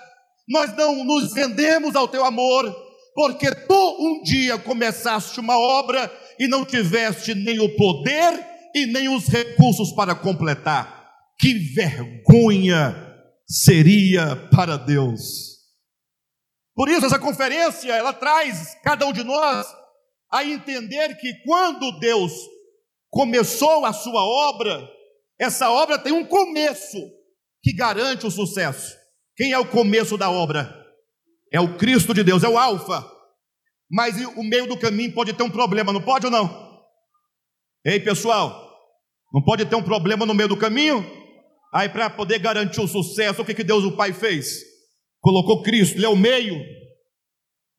[0.48, 2.74] nós não nos rendemos ao teu amor,
[3.14, 9.08] porque tu um dia começaste uma obra e não tiveste nem o poder e nem
[9.08, 11.06] os recursos para completar.
[11.38, 12.96] Que vergonha
[13.46, 15.58] seria para Deus.
[16.74, 19.66] Por isso essa conferência, ela traz cada um de nós
[20.32, 22.32] a entender que quando Deus
[23.10, 24.88] começou a sua obra,
[25.38, 27.17] essa obra tem um começo
[27.62, 28.96] que garante o sucesso.
[29.36, 30.74] Quem é o começo da obra?
[31.52, 33.08] É o Cristo de Deus, é o Alfa.
[33.90, 36.68] Mas o meio do caminho pode ter um problema, não pode ou não?
[37.84, 38.68] Ei, pessoal,
[39.32, 41.04] não pode ter um problema no meio do caminho?
[41.72, 44.60] Aí, para poder garantir o sucesso, o que, que Deus o Pai fez?
[45.20, 46.58] Colocou Cristo, Ele é o meio.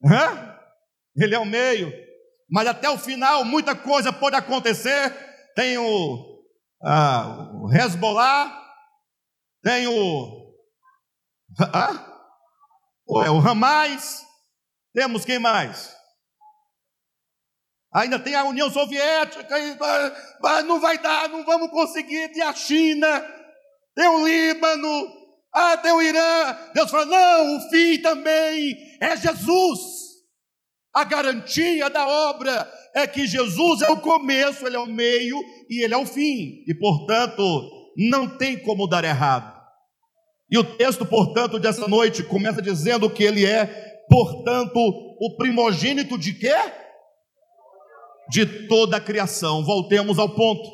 [0.05, 0.55] Hã?
[1.15, 1.91] Ele é o meio.
[2.49, 5.11] Mas até o final, muita coisa pode acontecer.
[5.55, 6.43] Tem o,
[6.83, 8.68] ah, o Hezbollah,
[9.63, 10.39] tem o
[11.73, 12.05] ah?
[13.25, 14.23] É o Ramais.
[14.93, 15.95] Temos quem mais?
[17.93, 19.55] Ainda tem a União Soviética,
[20.41, 22.31] mas não vai dar, não vamos conseguir.
[22.31, 23.27] Tem a China,
[23.95, 25.07] tem o Líbano,
[25.51, 26.57] ah, tem o Irã.
[26.73, 29.79] Deus fala: não, o fim também é Jesus.
[30.93, 35.83] A garantia da obra é que Jesus é o começo, ele é o meio e
[35.83, 36.63] ele é o fim.
[36.67, 39.59] E portanto, não tem como dar errado.
[40.49, 43.67] E o texto, portanto, dessa noite começa dizendo que ele é,
[44.09, 46.55] portanto, o primogênito de quê?
[48.29, 49.65] de toda a criação.
[49.65, 50.69] Voltemos ao ponto.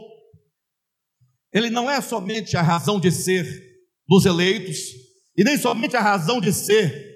[1.54, 3.46] Ele não é somente a razão de ser
[4.08, 4.78] dos eleitos,
[5.36, 7.16] e nem somente a razão de ser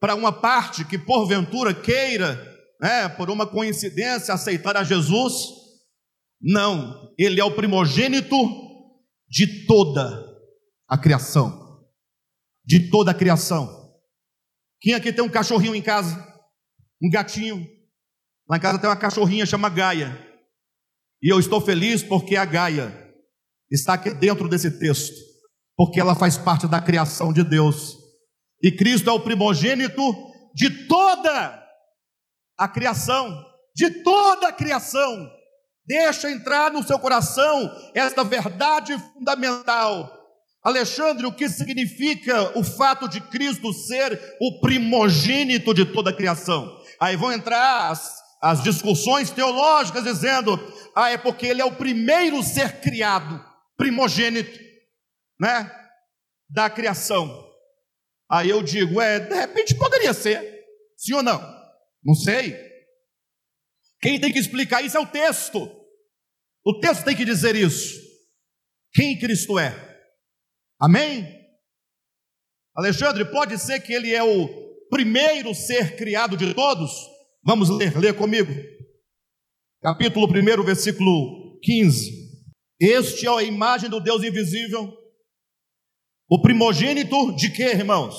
[0.00, 2.40] para uma parte que porventura queira,
[2.80, 5.34] né, por uma coincidência, aceitar a Jesus.
[6.40, 8.36] Não, ele é o primogênito
[9.30, 10.26] de toda
[10.88, 11.86] a criação.
[12.64, 13.80] De toda a criação.
[14.80, 16.16] Quem aqui tem um cachorrinho em casa?
[17.00, 17.66] Um gatinho?
[18.48, 20.26] Lá em casa tem uma cachorrinha chama Gaia.
[21.22, 23.14] E eu estou feliz porque a Gaia
[23.70, 25.14] está aqui dentro desse texto,
[25.76, 27.96] porque ela faz parte da criação de Deus.
[28.62, 30.02] E Cristo é o primogênito
[30.54, 31.62] de toda
[32.58, 35.30] a criação, de toda a criação.
[35.90, 40.08] Deixa entrar no seu coração esta verdade fundamental.
[40.62, 46.80] Alexandre, o que significa o fato de Cristo ser o primogênito de toda a criação?
[47.00, 50.56] Aí vão entrar as, as discussões teológicas dizendo:
[50.94, 53.44] ah, é porque ele é o primeiro ser criado
[53.76, 54.60] primogênito,
[55.40, 55.68] né,
[56.48, 57.50] da criação.
[58.30, 60.40] Aí eu digo, é, de repente poderia ser,
[60.96, 61.40] sim ou não?
[62.04, 62.56] Não sei.
[64.00, 65.79] Quem tem que explicar isso é o texto.
[66.70, 68.00] O texto tem que dizer isso.
[68.94, 69.74] Quem Cristo é?
[70.80, 71.26] Amém?
[72.76, 74.48] Alexandre, pode ser que ele é o
[74.88, 76.92] primeiro ser criado de todos?
[77.42, 78.52] Vamos ler, ler comigo.
[79.82, 82.08] Capítulo 1, versículo 15.
[82.80, 84.96] Este é a imagem do Deus invisível.
[86.30, 88.14] O primogênito de quê, irmãos?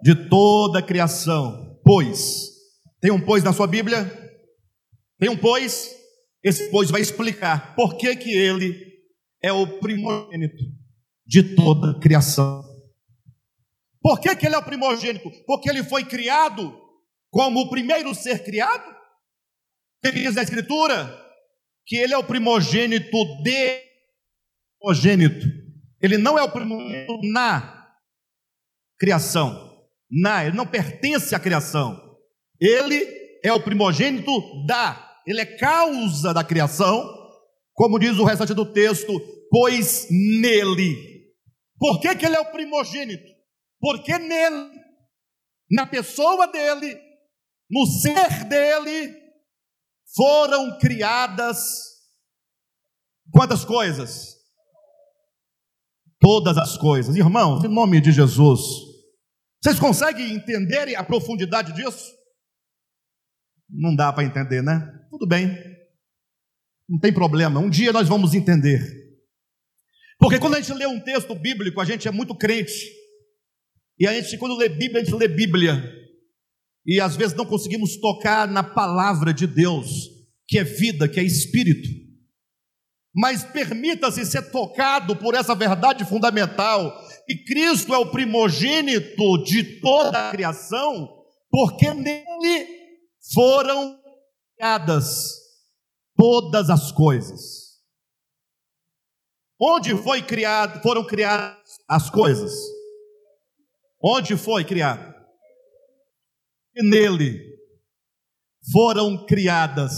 [0.00, 1.76] De toda a criação.
[1.84, 2.52] Pois.
[3.00, 4.06] Tem um pois na sua Bíblia?
[5.18, 5.97] Tem um pois?
[6.42, 8.74] Esse pois vai explicar por que, que ele
[9.42, 10.64] é o primogênito
[11.26, 12.64] de toda a criação.
[14.00, 15.30] Por que, que ele é o primogênito?
[15.46, 16.76] Porque ele foi criado
[17.30, 18.96] como o primeiro ser criado?
[20.02, 21.28] Que diz na Escritura?
[21.88, 23.82] que ele é o primogênito de
[24.78, 25.46] primogênito.
[26.00, 27.88] Ele não é o primogênito na
[28.98, 29.66] criação.
[30.10, 31.98] Na, ele não pertence à criação.
[32.60, 33.06] Ele
[33.42, 34.30] é o primogênito
[34.66, 37.06] da, ele é causa da criação,
[37.74, 39.12] como diz o restante do texto,
[39.50, 40.96] pois nele.
[41.78, 43.30] Por que, que ele é o primogênito?
[43.78, 44.70] Porque nele,
[45.70, 46.98] na pessoa dele,
[47.70, 49.14] no ser dele,
[50.16, 51.58] foram criadas
[53.30, 54.34] quantas coisas?
[56.18, 57.14] Todas as coisas.
[57.14, 58.60] Irmãos, em nome de Jesus,
[59.62, 62.16] vocês conseguem entender a profundidade disso?
[63.68, 64.97] Não dá para entender, né?
[65.18, 65.58] Tudo bem.
[66.88, 67.58] Não tem problema.
[67.58, 68.80] Um dia nós vamos entender.
[70.16, 72.88] Porque quando a gente lê um texto bíblico, a gente é muito crente.
[73.98, 75.92] E a gente, quando lê Bíblia, a gente lê Bíblia
[76.86, 80.08] e às vezes não conseguimos tocar na palavra de Deus,
[80.46, 81.88] que é vida, que é espírito.
[83.12, 90.28] Mas permita-se ser tocado por essa verdade fundamental, que Cristo é o primogênito de toda
[90.28, 91.08] a criação,
[91.50, 92.68] porque nele
[93.34, 93.98] foram
[94.58, 95.36] criadas
[96.16, 97.68] todas as coisas.
[99.60, 101.56] Onde foi criado, foram criadas
[101.88, 102.52] as coisas?
[104.02, 105.18] Onde foi criado?
[106.78, 107.40] e nele
[108.72, 109.92] foram criadas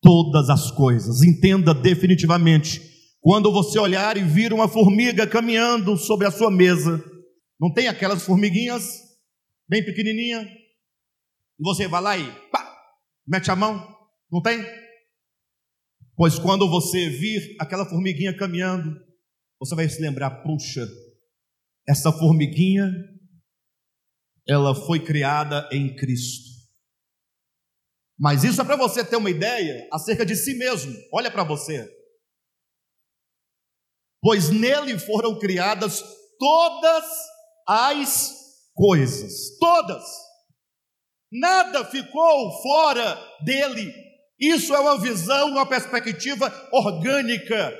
[0.00, 1.22] todas as coisas.
[1.22, 2.80] Entenda definitivamente.
[3.20, 7.02] Quando você olhar e vir uma formiga caminhando sobre a sua mesa,
[7.60, 9.02] não tem aquelas formiguinhas
[9.68, 10.42] bem pequenininha,
[11.58, 12.65] e você vai lá e pá,
[13.26, 13.86] mete a mão,
[14.30, 14.64] não tem?
[16.16, 18.96] Pois quando você vir aquela formiguinha caminhando,
[19.60, 20.86] você vai se lembrar, puxa,
[21.88, 22.90] essa formiguinha
[24.48, 26.46] ela foi criada em Cristo.
[28.18, 30.94] Mas isso é para você ter uma ideia acerca de si mesmo.
[31.12, 31.86] Olha para você.
[34.22, 36.02] Pois nele foram criadas
[36.38, 37.04] todas
[37.68, 38.32] as
[38.74, 40.25] coisas, todas.
[41.32, 43.92] Nada ficou fora dele.
[44.38, 47.74] Isso é uma visão, uma perspectiva orgânica,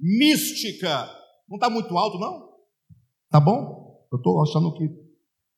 [0.00, 1.08] mística.
[1.48, 2.52] Não está muito alto, não?
[3.30, 4.06] Tá bom?
[4.10, 5.02] Eu estou achando que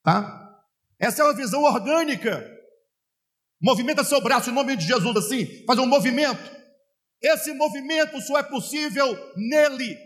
[0.04, 0.60] Tá?
[1.00, 2.46] Essa é uma visão orgânica.
[3.60, 6.52] Movimenta seu braço em nome de Jesus assim, faz um movimento.
[7.22, 9.96] Esse movimento só é possível nele.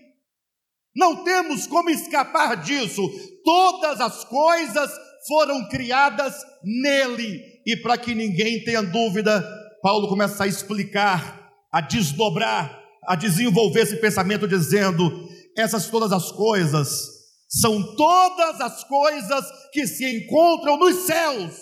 [0.94, 3.02] Não temos como escapar disso.
[3.44, 4.90] Todas as coisas
[5.28, 7.40] foram criadas nele.
[7.64, 9.44] E para que ninguém tenha dúvida,
[9.82, 17.18] Paulo começa a explicar, a desdobrar, a desenvolver esse pensamento, dizendo: essas todas as coisas
[17.48, 21.54] são todas as coisas que se encontram nos céus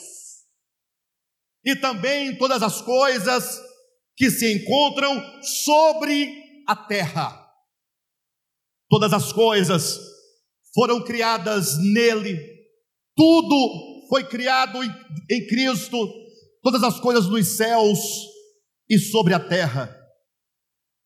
[1.65, 3.61] e também todas as coisas
[4.17, 6.33] que se encontram sobre
[6.67, 7.45] a terra.
[8.89, 9.99] Todas as coisas
[10.75, 12.39] foram criadas nele,
[13.17, 14.91] tudo foi criado em,
[15.31, 15.97] em Cristo,
[16.63, 17.99] todas as coisas nos céus
[18.89, 19.95] e sobre a terra,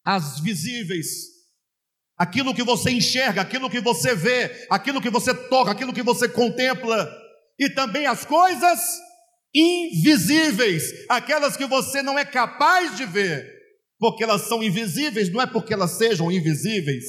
[0.05, 1.07] as visíveis,
[2.19, 6.29] aquilo que você enxerga, aquilo que você vê, aquilo que você toca, aquilo que você
[6.29, 7.11] contempla,
[7.59, 8.81] e também as coisas
[9.55, 13.51] invisíveis, aquelas que você não é capaz de ver,
[13.99, 17.05] porque elas são invisíveis, não é porque elas sejam invisíveis,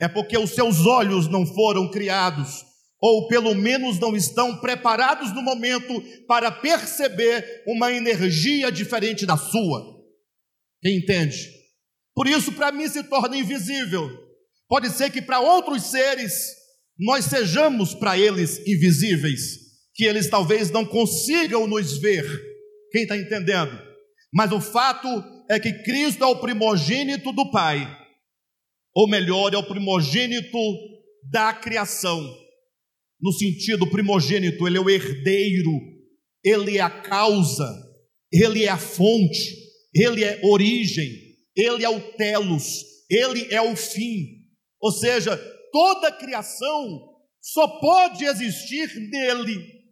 [0.00, 2.71] é porque os seus olhos não foram criados,
[3.02, 10.00] ou pelo menos não estão preparados no momento para perceber uma energia diferente da sua.
[10.80, 11.50] Quem entende?
[12.14, 14.08] Por isso, para mim, se torna invisível.
[14.68, 16.54] Pode ser que para outros seres
[16.96, 19.40] nós sejamos para eles invisíveis,
[19.94, 22.24] que eles talvez não consigam nos ver.
[22.92, 23.76] Quem está entendendo?
[24.32, 25.08] Mas o fato
[25.50, 27.98] é que Cristo é o primogênito do Pai,
[28.94, 30.58] ou melhor, é o primogênito
[31.30, 32.42] da criação.
[33.22, 35.70] No sentido primogênito, ele é o herdeiro,
[36.44, 37.70] ele é a causa,
[38.32, 39.56] ele é a fonte,
[39.94, 41.08] ele é origem,
[41.56, 44.26] ele é o telos, ele é o fim.
[44.80, 45.36] Ou seja,
[45.70, 49.82] toda criação só pode existir nele.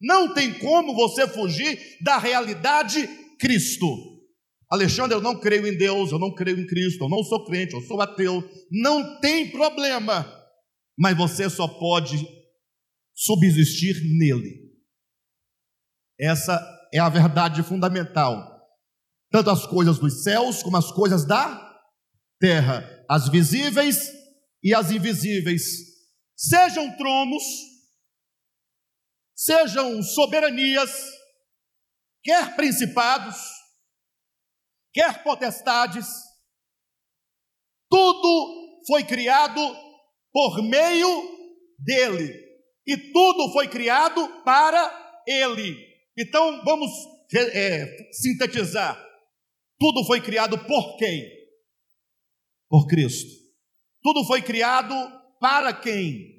[0.00, 3.08] Não tem como você fugir da realidade
[3.40, 3.86] Cristo.
[4.70, 7.74] Alexandre, eu não creio em Deus, eu não creio em Cristo, eu não sou crente,
[7.74, 8.48] eu sou ateu.
[8.70, 10.37] Não tem problema,
[10.98, 12.16] mas você só pode
[13.14, 14.68] subsistir nele.
[16.18, 16.60] Essa
[16.92, 18.58] é a verdade fundamental.
[19.30, 21.66] Tanto as coisas dos céus como as coisas da
[22.40, 24.10] terra, as visíveis
[24.62, 25.62] e as invisíveis,
[26.36, 27.42] sejam tronos,
[29.36, 30.90] sejam soberanias,
[32.24, 33.36] quer principados,
[34.92, 36.08] quer potestades,
[37.88, 39.87] tudo foi criado
[40.32, 41.08] por meio
[41.78, 42.32] dele,
[42.86, 45.76] e tudo foi criado para ele.
[46.16, 46.90] Então vamos
[47.34, 48.98] é, sintetizar:
[49.78, 51.28] tudo foi criado por quem?
[52.68, 53.30] Por Cristo.
[54.02, 54.94] Tudo foi criado
[55.40, 56.38] para quem?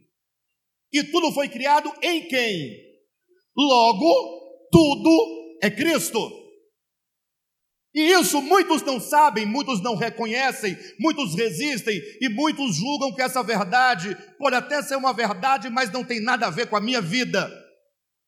[0.91, 2.89] E tudo foi criado em quem?
[3.55, 6.38] Logo, tudo é Cristo.
[7.93, 13.41] E isso muitos não sabem, muitos não reconhecem, muitos resistem e muitos julgam que essa
[13.41, 17.01] verdade pode até ser uma verdade, mas não tem nada a ver com a minha
[17.01, 17.51] vida.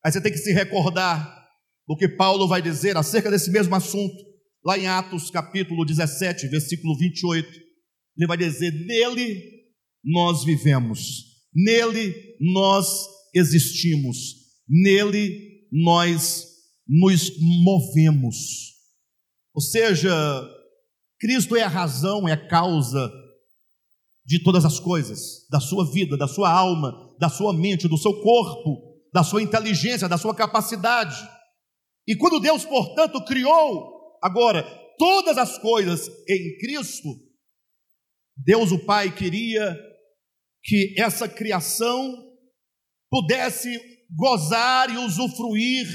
[0.04, 1.40] Aí você tem que se recordar
[1.88, 4.16] do que Paulo vai dizer acerca desse mesmo assunto,
[4.66, 7.48] lá em Atos capítulo 17, versículo 28.
[8.18, 9.40] Ele vai dizer: Nele
[10.04, 11.00] nós vivemos,
[11.54, 12.88] nele nós
[13.36, 14.42] existimos
[14.72, 16.46] nele nós
[16.88, 18.71] nos movemos.
[19.54, 20.12] Ou seja,
[21.20, 23.12] Cristo é a razão, é a causa
[24.26, 28.22] de todas as coisas, da sua vida, da sua alma, da sua mente, do seu
[28.22, 31.16] corpo, da sua inteligência, da sua capacidade.
[32.08, 34.64] E quando Deus, portanto, criou agora
[34.98, 37.10] todas as coisas em Cristo,
[38.38, 39.78] Deus o Pai queria
[40.64, 42.16] que essa criação
[43.10, 43.78] pudesse
[44.16, 45.86] gozar e usufruir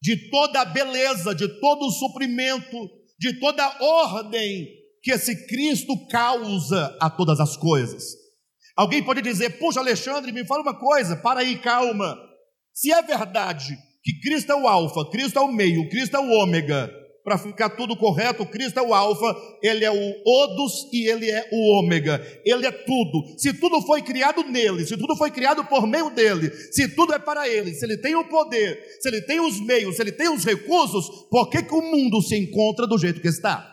[0.00, 2.90] de toda a beleza, de todo o suprimento,
[3.22, 4.66] de toda ordem
[5.00, 8.02] que esse Cristo causa a todas as coisas.
[8.76, 12.18] Alguém pode dizer, puxa, Alexandre, me fala uma coisa, para aí, calma.
[12.74, 16.30] Se é verdade que Cristo é o Alfa, Cristo é o meio, Cristo é o
[16.30, 16.92] ômega,
[17.24, 21.48] para ficar tudo correto, Cristo é o Alfa, Ele é o Odus e Ele é
[21.52, 23.38] o Ômega, Ele é tudo.
[23.38, 27.18] Se tudo foi criado nele, se tudo foi criado por meio dele, se tudo é
[27.18, 30.28] para Ele, se Ele tem o poder, se Ele tem os meios, se Ele tem
[30.28, 33.68] os recursos, por que, que o mundo se encontra do jeito que está?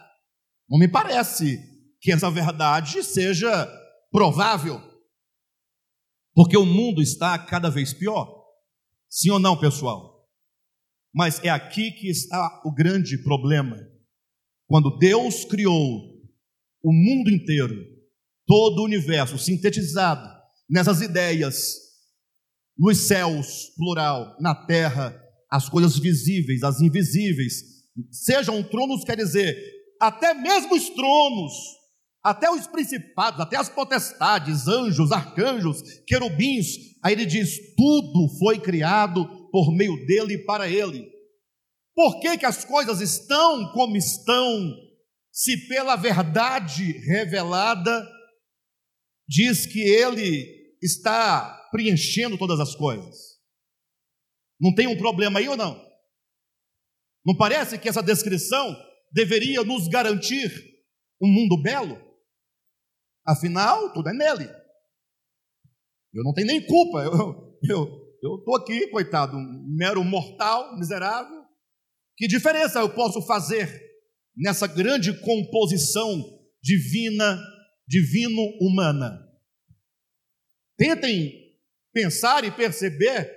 [0.70, 1.60] Não me parece
[2.00, 3.68] que essa verdade seja
[4.12, 4.80] provável,
[6.34, 8.40] porque o mundo está cada vez pior.
[9.10, 10.09] Sim ou não, pessoal?
[11.14, 13.78] Mas é aqui que está o grande problema.
[14.68, 15.74] Quando Deus criou
[16.84, 17.76] o mundo inteiro,
[18.46, 20.28] todo o universo sintetizado
[20.70, 21.76] nessas ideias,
[22.78, 25.20] nos céus, plural, na terra,
[25.52, 27.64] as coisas visíveis, as invisíveis,
[28.12, 29.58] sejam tronos, quer dizer,
[30.00, 31.54] até mesmo os tronos,
[32.24, 36.68] até os principados, até as potestades, anjos, arcanjos, querubins,
[37.04, 41.10] aí ele diz: tudo foi criado por meio dele e para ele.
[41.96, 44.74] Por que, que as coisas estão como estão,
[45.32, 48.08] se pela verdade revelada
[49.28, 53.38] diz que ele está preenchendo todas as coisas?
[54.60, 55.90] Não tem um problema aí ou não?
[57.26, 58.76] Não parece que essa descrição
[59.12, 60.52] deveria nos garantir
[61.22, 61.98] um mundo belo?
[63.26, 64.50] Afinal, tudo é nele.
[66.14, 67.04] Eu não tenho nem culpa.
[67.70, 71.44] Eu estou aqui, coitado, um mero mortal, miserável.
[72.18, 73.82] Que diferença eu posso fazer
[74.36, 76.22] nessa grande composição
[76.62, 77.40] divina,
[77.88, 79.20] divino-humana?
[80.78, 81.34] Tentem
[81.94, 83.32] pensar e perceber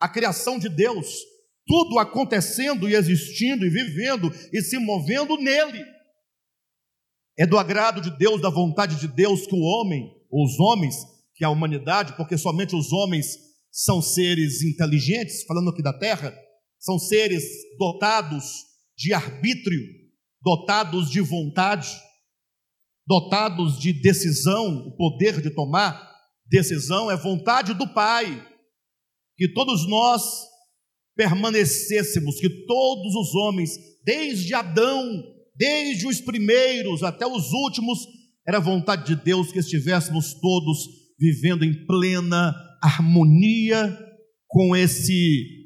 [0.00, 1.06] a criação de Deus,
[1.66, 5.84] tudo acontecendo e existindo e vivendo e se movendo nele.
[7.38, 10.94] É do agrado de Deus, da vontade de Deus que o homem, ou os homens,
[11.34, 16.36] que a humanidade, porque somente os homens são seres inteligentes, falando aqui da terra,
[16.78, 17.42] são seres
[17.78, 18.44] dotados
[18.96, 19.80] de arbítrio,
[20.42, 21.88] dotados de vontade,
[23.06, 26.12] dotados de decisão, o poder de tomar
[26.46, 28.46] decisão é vontade do Pai.
[29.38, 30.22] Que todos nós
[31.16, 33.70] permanecêssemos, que todos os homens,
[34.04, 35.24] desde Adão,
[35.56, 38.00] desde os primeiros até os últimos,
[38.46, 40.78] era vontade de Deus que estivéssemos todos
[41.18, 43.96] vivendo em plena harmonia
[44.48, 45.60] com esse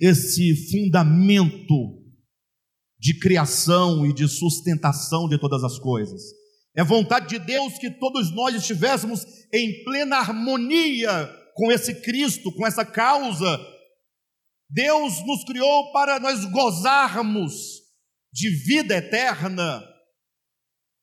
[0.00, 2.02] esse fundamento
[2.98, 6.20] de criação e de sustentação de todas as coisas.
[6.74, 12.66] É vontade de Deus que todos nós estivéssemos em plena harmonia com esse Cristo, com
[12.66, 13.60] essa causa.
[14.68, 17.82] Deus nos criou para nós gozarmos
[18.32, 19.84] de vida eterna,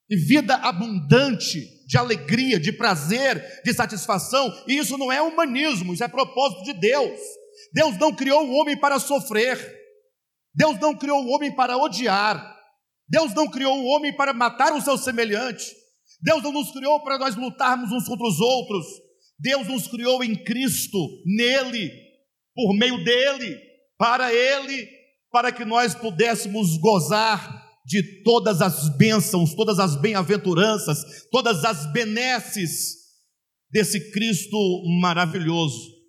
[0.08, 4.48] de vida abundante, de alegria, de prazer, de satisfação.
[4.68, 7.18] E isso não é humanismo, isso é propósito de Deus.
[7.72, 9.58] Deus não criou o homem para sofrer.
[10.54, 12.56] Deus não criou o homem para odiar.
[13.08, 15.66] Deus não criou o homem para matar o seu semelhante.
[16.22, 18.86] Deus não nos criou para nós lutarmos uns contra os outros.
[19.36, 21.90] Deus nos criou em Cristo, nele,
[22.54, 23.58] por meio dele,
[23.98, 24.88] para ele,
[25.28, 32.96] para que nós pudéssemos gozar de todas as bênçãos, todas as bem-aventuranças, todas as benesses
[33.70, 34.56] desse Cristo
[35.00, 36.00] maravilhoso.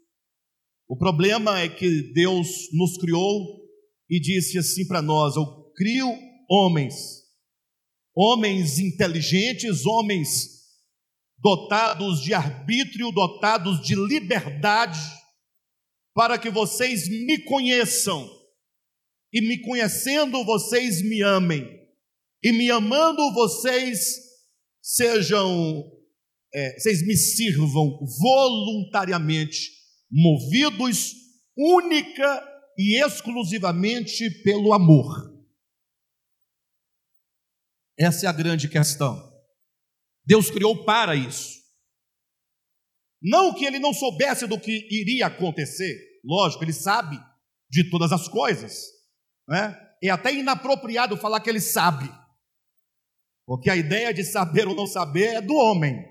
[0.87, 3.61] O problema é que Deus nos criou
[4.09, 5.45] e disse assim para nós: Eu
[5.75, 6.13] crio
[6.49, 6.95] homens,
[8.13, 10.59] homens inteligentes, homens
[11.41, 14.99] dotados de arbítrio, dotados de liberdade,
[16.13, 18.29] para que vocês me conheçam,
[19.33, 21.65] e me conhecendo vocês me amem,
[22.43, 24.15] e me amando vocês
[24.81, 25.91] sejam,
[26.53, 29.69] é, vocês me sirvam voluntariamente
[30.11, 31.13] movidos
[31.55, 35.31] única e exclusivamente pelo amor.
[37.97, 39.31] Essa é a grande questão.
[40.25, 41.61] Deus criou para isso.
[43.21, 47.19] Não que ele não soubesse do que iria acontecer, lógico, ele sabe
[47.69, 48.87] de todas as coisas,
[49.51, 49.77] né?
[50.01, 52.09] É até inapropriado falar que ele sabe,
[53.45, 56.09] porque a ideia de saber ou não saber é do homem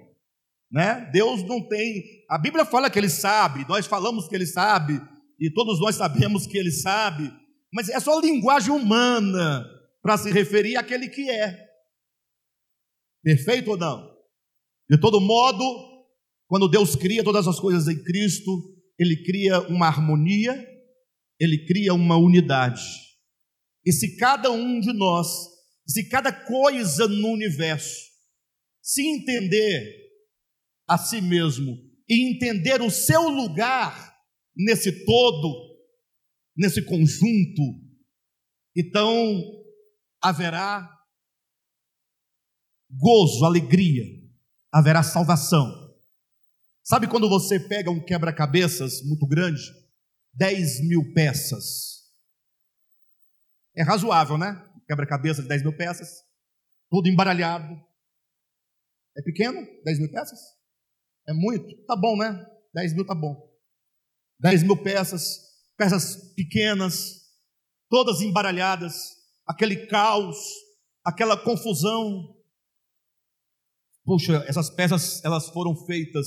[0.71, 1.11] né?
[1.13, 2.05] Deus não tem.
[2.29, 5.01] A Bíblia fala que ele sabe, nós falamos que ele sabe,
[5.39, 7.31] e todos nós sabemos que ele sabe,
[7.73, 9.67] mas é só linguagem humana
[10.03, 11.69] para se referir àquele que é.
[13.23, 14.09] Perfeito ou não?
[14.89, 15.65] De todo modo,
[16.47, 18.51] quando Deus cria todas as coisas em Cristo,
[18.99, 20.55] ele cria uma harmonia,
[21.39, 22.83] ele cria uma unidade.
[23.85, 25.27] E se cada um de nós,
[25.87, 28.11] se cada coisa no universo
[28.83, 29.97] se entender
[30.87, 31.77] a si mesmo
[32.09, 34.17] e entender o seu lugar
[34.57, 35.79] nesse todo,
[36.57, 37.81] nesse conjunto,
[38.77, 39.43] então
[40.21, 40.89] haverá
[42.91, 44.05] gozo, alegria,
[44.73, 45.91] haverá salvação.
[46.83, 49.63] Sabe quando você pega um quebra-cabeças muito grande,
[50.35, 52.00] 10 mil peças?
[53.77, 54.67] É razoável, né?
[54.87, 56.09] Quebra-cabeça de 10 mil peças,
[56.91, 57.75] todo embaralhado.
[59.17, 59.61] É pequeno?
[59.85, 60.39] 10 mil peças?
[61.29, 61.85] É muito?
[61.87, 62.45] Tá bom, né?
[62.75, 63.37] 10 mil tá bom.
[64.41, 65.39] 10 mil peças,
[65.77, 67.21] peças pequenas,
[67.89, 68.95] todas embaralhadas,
[69.47, 70.37] aquele caos,
[71.05, 72.37] aquela confusão.
[74.05, 76.27] Puxa, essas peças elas foram feitas,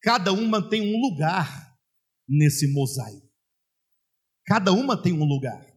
[0.00, 1.74] cada uma tem um lugar
[2.28, 3.28] nesse mosaico.
[4.46, 5.73] Cada uma tem um lugar.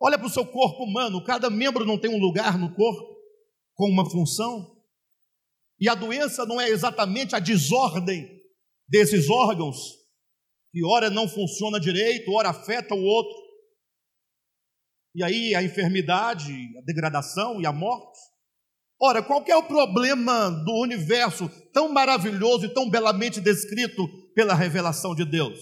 [0.00, 3.16] Olha para o seu corpo humano, cada membro não tem um lugar no corpo,
[3.74, 4.76] com uma função.
[5.80, 8.28] E a doença não é exatamente a desordem
[8.88, 9.76] desses órgãos,
[10.70, 13.36] que ora não funciona direito, ora afeta o outro.
[15.14, 18.18] E aí a enfermidade, a degradação e a morte.
[19.00, 25.14] Ora, qual é o problema do universo tão maravilhoso e tão belamente descrito pela revelação
[25.14, 25.58] de Deus?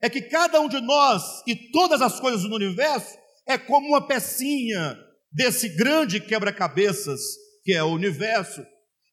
[0.00, 3.16] é que cada um de nós e todas as coisas no universo
[3.46, 4.96] é como uma pecinha
[5.32, 7.20] desse grande quebra-cabeças
[7.66, 8.64] que é o universo,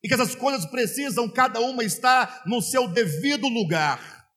[0.03, 4.27] e que essas coisas precisam cada uma estar no seu devido lugar.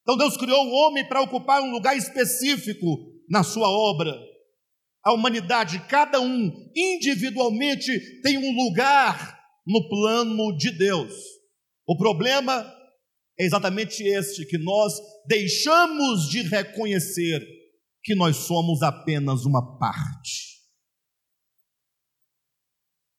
[0.00, 2.86] Então Deus criou o homem para ocupar um lugar específico
[3.28, 4.16] na sua obra.
[5.04, 11.12] A humanidade, cada um individualmente tem um lugar no plano de Deus.
[11.86, 12.72] O problema
[13.38, 14.94] é exatamente este: que nós
[15.28, 17.46] deixamos de reconhecer
[18.06, 20.62] que nós somos apenas uma parte.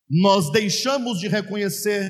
[0.10, 2.10] Nós deixamos de reconhecer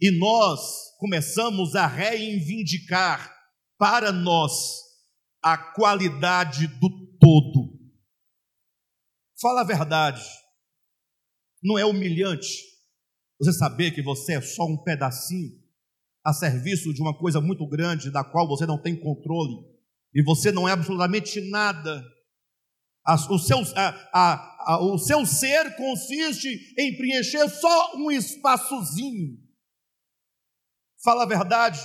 [0.00, 0.60] e nós
[0.98, 3.32] começamos a reivindicar
[3.78, 4.52] para nós
[5.40, 6.88] a qualidade do
[7.20, 7.78] todo.
[9.40, 10.24] Fala a verdade,
[11.62, 12.64] não é humilhante
[13.38, 15.52] você saber que você é só um pedacinho
[16.24, 19.77] a serviço de uma coisa muito grande da qual você não tem controle
[20.14, 22.02] e você não é absolutamente nada.
[23.30, 26.48] O seu, a, a, o seu ser consiste
[26.78, 29.38] em preencher só um espaçozinho.
[31.02, 31.80] Fala a verdade,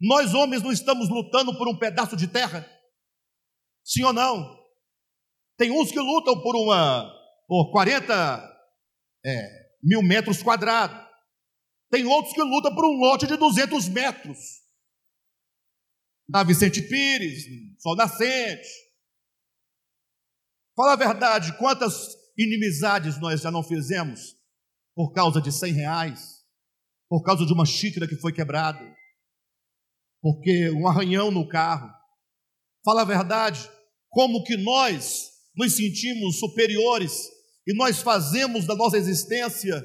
[0.00, 2.68] nós homens não estamos lutando por um pedaço de terra?
[3.84, 4.58] Sim ou não?
[5.56, 7.10] Tem uns que lutam por uma,
[7.46, 8.50] por 40
[9.24, 9.48] é,
[9.82, 10.98] mil metros quadrados.
[11.90, 14.59] Tem outros que lutam por um lote de 200 metros.
[16.32, 17.44] Na Vicente Pires,
[17.80, 18.68] Sol Nascente.
[20.76, 22.08] Fala a verdade, quantas
[22.38, 24.36] inimizades nós já não fizemos
[24.94, 26.44] por causa de 100 reais,
[27.08, 28.80] por causa de uma xícara que foi quebrada,
[30.22, 31.90] porque um arranhão no carro.
[32.84, 33.68] Fala a verdade,
[34.08, 37.12] como que nós nos sentimos superiores
[37.66, 39.82] e nós fazemos da nossa existência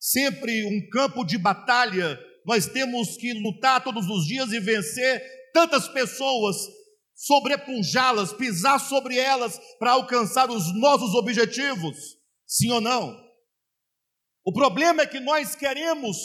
[0.00, 5.22] sempre um campo de batalha, nós temos que lutar todos os dias e vencer
[5.54, 6.56] tantas pessoas,
[7.14, 11.96] sobrepujá-las, pisar sobre elas para alcançar os nossos objetivos.
[12.44, 13.16] Sim ou não?
[14.44, 16.16] O problema é que nós queremos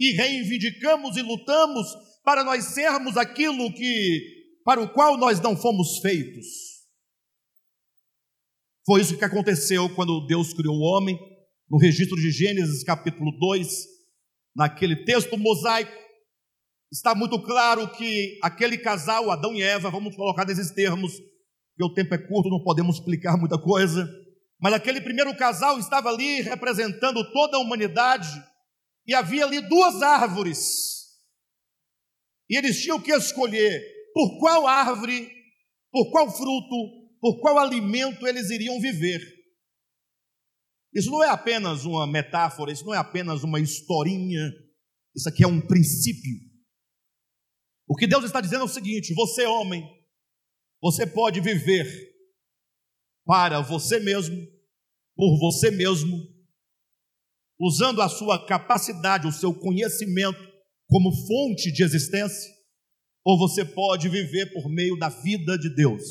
[0.00, 1.86] e reivindicamos e lutamos
[2.24, 6.46] para nós sermos aquilo que para o qual nós não fomos feitos.
[8.86, 11.18] Foi isso que aconteceu quando Deus criou o homem
[11.70, 13.68] no registro de Gênesis capítulo 2,
[14.56, 15.92] naquele texto mosaico,
[16.94, 21.92] está muito claro que aquele casal, Adão e Eva, vamos colocar nesses termos, porque o
[21.92, 24.08] tempo é curto, não podemos explicar muita coisa,
[24.60, 28.28] mas aquele primeiro casal estava ali representando toda a humanidade,
[29.06, 30.58] e havia ali duas árvores,
[32.48, 33.82] e eles tinham que escolher
[34.14, 35.28] por qual árvore,
[35.90, 39.20] por qual fruto, por qual alimento eles iriam viver.
[40.94, 44.52] Isso não é apenas uma metáfora, isso não é apenas uma historinha,
[45.16, 46.53] isso aqui é um princípio.
[47.86, 49.84] O que Deus está dizendo é o seguinte: você, homem,
[50.82, 51.86] você pode viver
[53.24, 54.36] para você mesmo,
[55.16, 56.16] por você mesmo,
[57.58, 60.38] usando a sua capacidade, o seu conhecimento
[60.86, 62.52] como fonte de existência,
[63.24, 66.02] ou você pode viver por meio da vida de Deus,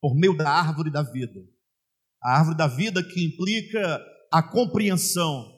[0.00, 1.40] por meio da árvore da vida.
[2.22, 4.00] A árvore da vida que implica
[4.32, 5.50] a compreensão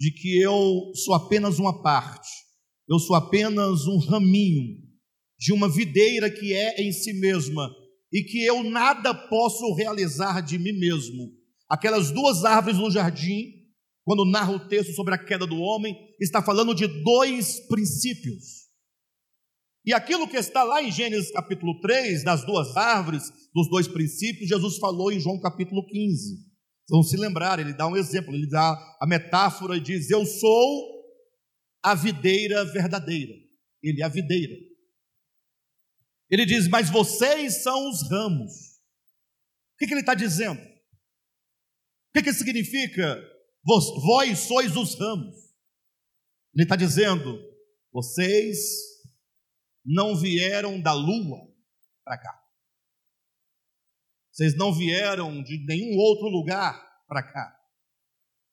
[0.00, 2.28] de que eu sou apenas uma parte,
[2.88, 4.87] eu sou apenas um raminho
[5.38, 7.70] de uma videira que é em si mesma
[8.12, 11.32] e que eu nada posso realizar de mim mesmo.
[11.68, 13.52] Aquelas duas árvores no jardim,
[14.04, 18.68] quando narra o texto sobre a queda do homem, está falando de dois princípios.
[19.84, 23.24] E aquilo que está lá em Gênesis capítulo 3, das duas árvores,
[23.54, 26.48] dos dois princípios, Jesus falou em João capítulo 15
[26.88, 31.04] vão se lembrar, ele dá um exemplo, ele dá a metáfora e diz: Eu sou
[31.82, 33.34] a videira verdadeira.
[33.82, 34.54] Ele é a videira.
[36.30, 38.52] Ele diz: Mas vocês são os ramos.
[39.74, 40.60] O que, que ele está dizendo?
[40.60, 43.22] O que, que significa?
[43.64, 45.36] Vós sois os ramos.
[46.54, 47.38] Ele está dizendo:
[47.92, 48.58] Vocês
[49.84, 51.48] não vieram da lua
[52.04, 52.44] para cá.
[54.32, 57.56] Vocês não vieram de nenhum outro lugar para cá.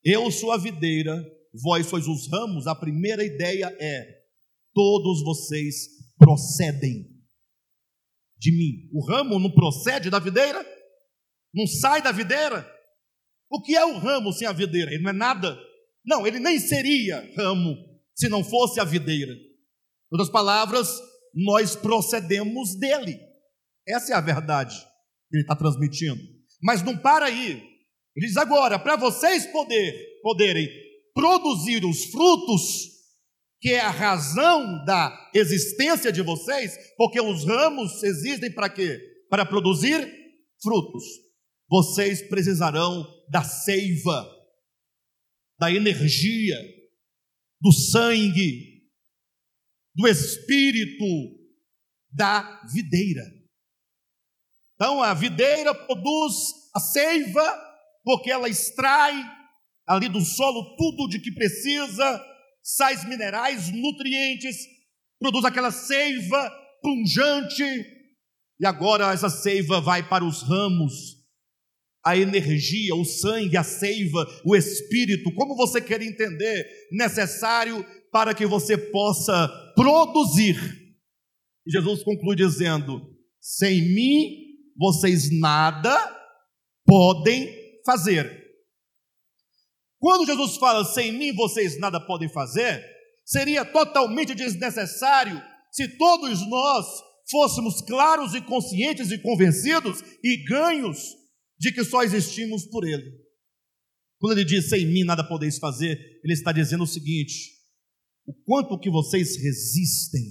[0.02, 1.24] Eu sou a videira,
[1.62, 2.66] vós sois os ramos.
[2.66, 4.24] A primeira ideia é:
[4.72, 7.15] todos vocês procedem
[8.38, 8.90] de mim.
[8.92, 10.64] O ramo não procede da videira?
[11.54, 12.70] Não sai da videira?
[13.50, 14.92] O que é o ramo sem a videira?
[14.92, 15.58] Ele não é nada.
[16.04, 17.76] Não, ele nem seria ramo
[18.14, 19.32] se não fosse a videira.
[19.32, 20.88] Em outras palavras,
[21.34, 23.18] nós procedemos dele.
[23.86, 24.76] Essa é a verdade
[25.32, 26.20] ele está transmitindo.
[26.62, 27.62] Mas não para aí.
[28.16, 30.68] Ele diz agora, para vocês poder, poderem
[31.14, 32.95] produzir os frutos
[33.66, 38.96] que é a razão da existência de vocês, porque os ramos existem para quê?
[39.28, 40.08] Para produzir
[40.62, 41.02] frutos.
[41.68, 44.24] Vocês precisarão da seiva,
[45.58, 46.56] da energia,
[47.60, 48.84] do sangue,
[49.96, 51.04] do espírito
[52.12, 53.24] da videira.
[54.76, 56.34] Então a videira produz
[56.72, 59.12] a seiva, porque ela extrai
[59.88, 62.35] ali do solo tudo de que precisa,
[62.66, 64.56] sais minerais, nutrientes,
[65.20, 66.50] produz aquela seiva
[66.82, 67.62] punjante,
[68.58, 70.92] e agora essa seiva vai para os ramos,
[72.04, 78.46] a energia, o sangue, a seiva, o espírito, como você quer entender, necessário para que
[78.46, 80.56] você possa produzir.
[81.66, 83.00] E Jesus conclui dizendo:
[83.40, 84.44] sem mim
[84.76, 85.96] vocês nada
[86.84, 87.48] podem
[87.84, 88.45] fazer.
[89.98, 92.84] Quando Jesus fala sem mim vocês nada podem fazer,
[93.24, 95.42] seria totalmente desnecessário
[95.72, 96.86] se todos nós
[97.30, 100.98] fôssemos claros e conscientes e convencidos e ganhos
[101.58, 103.26] de que só existimos por Ele.
[104.18, 107.52] Quando ele diz sem mim nada podeis fazer, ele está dizendo o seguinte:
[108.26, 110.22] o quanto que vocês resistem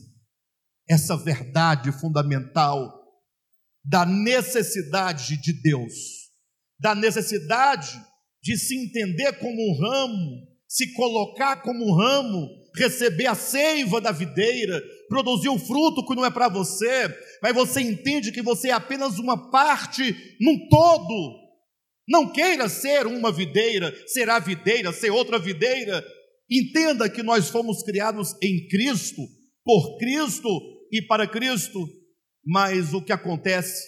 [0.88, 2.93] essa verdade fundamental
[3.84, 5.93] da necessidade de Deus,
[6.80, 7.91] da necessidade
[8.46, 14.12] de se entender como um ramo, se colocar como um ramo, receber a seiva da
[14.12, 14.80] videira,
[15.10, 19.18] produzir o fruto que não é para você, mas você entende que você é apenas
[19.18, 21.39] uma parte num todo.
[22.08, 26.06] Não queira ser uma videira, será videira, ser outra videira.
[26.48, 29.24] Entenda que nós fomos criados em Cristo,
[29.64, 30.50] por Cristo
[30.91, 31.84] e para Cristo.
[32.46, 33.84] Mas o que acontece,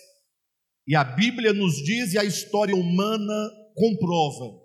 [0.88, 4.60] e a Bíblia nos diz, e a história humana comprova,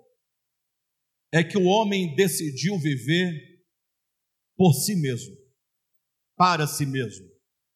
[1.31, 3.31] é que o homem decidiu viver
[4.57, 5.35] por si mesmo,
[6.35, 7.25] para si mesmo.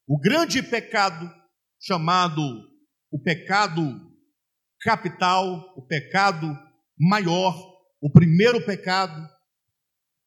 [0.07, 1.31] O grande pecado,
[1.79, 2.41] chamado
[3.11, 3.81] o pecado
[4.81, 6.47] capital, o pecado
[6.99, 7.55] maior,
[8.01, 9.27] o primeiro pecado,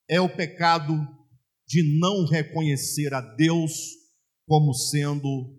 [0.09, 0.95] é o pecado
[1.67, 3.73] de não reconhecer a Deus
[4.47, 5.59] como sendo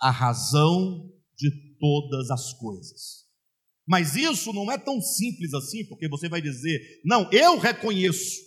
[0.00, 3.23] a razão de todas as coisas.
[3.86, 8.40] Mas isso não é tão simples assim, porque você vai dizer, não, eu reconheço.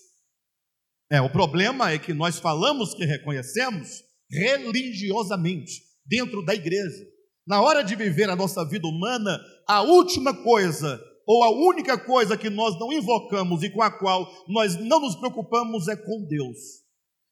[1.11, 7.05] É, o problema é que nós falamos que reconhecemos religiosamente, dentro da igreja.
[7.45, 12.37] Na hora de viver a nossa vida humana, a última coisa, ou a única coisa
[12.37, 16.57] que nós não invocamos e com a qual nós não nos preocupamos é com Deus.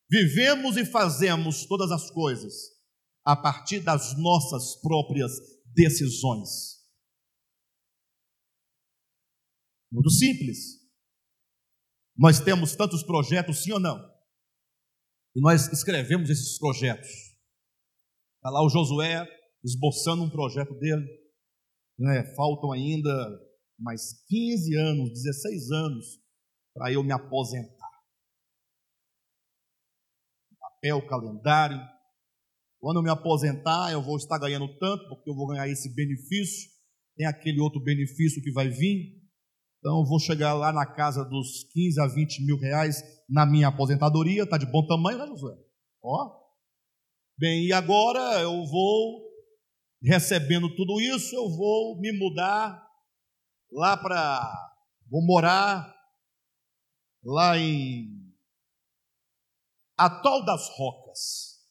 [0.10, 2.54] Vivemos e fazemos todas as coisas
[3.26, 5.32] a partir das nossas próprias
[5.74, 6.75] decisões.
[9.96, 10.86] Muito simples.
[12.18, 13.98] Nós temos tantos projetos, sim ou não?
[15.34, 17.08] E nós escrevemos esses projetos.
[17.08, 19.26] Está lá o Josué
[19.64, 21.08] esboçando um projeto dele.
[21.98, 22.26] Né?
[22.36, 23.10] Faltam ainda
[23.80, 26.06] mais 15 anos, 16 anos,
[26.74, 27.90] para eu me aposentar.
[30.60, 31.80] Papel, calendário,
[32.82, 36.70] quando eu me aposentar, eu vou estar ganhando tanto, porque eu vou ganhar esse benefício,
[37.16, 39.25] tem aquele outro benefício que vai vir.
[39.86, 44.42] Então, vou chegar lá na casa dos 15 a 20 mil reais na minha aposentadoria,
[44.42, 45.56] está de bom tamanho, né, Josué?
[46.02, 46.44] Ó.
[47.38, 49.22] Bem, e agora eu vou,
[50.02, 52.84] recebendo tudo isso, eu vou me mudar
[53.72, 54.74] lá para.
[55.08, 55.96] Vou morar
[57.24, 58.08] lá em
[59.96, 61.64] Atol das Rocas.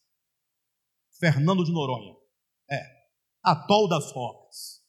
[1.18, 2.14] Fernando de Noronha.
[2.70, 2.80] É,
[3.42, 4.83] Atol das Rocas.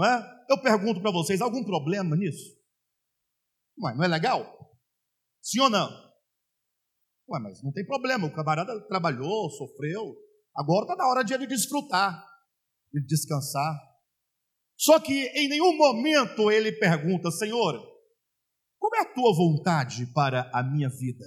[0.00, 0.46] Não é?
[0.48, 2.58] Eu pergunto para vocês, algum problema nisso?
[3.82, 4.46] Ué, não é legal?
[5.42, 5.90] Sim ou não?
[7.28, 10.16] Ué, mas não tem problema, o camarada trabalhou, sofreu,
[10.56, 12.26] agora está na hora de ele desfrutar,
[12.90, 13.78] de descansar.
[14.74, 17.78] Só que em nenhum momento ele pergunta, Senhor,
[18.78, 21.26] como é a tua vontade para a minha vida?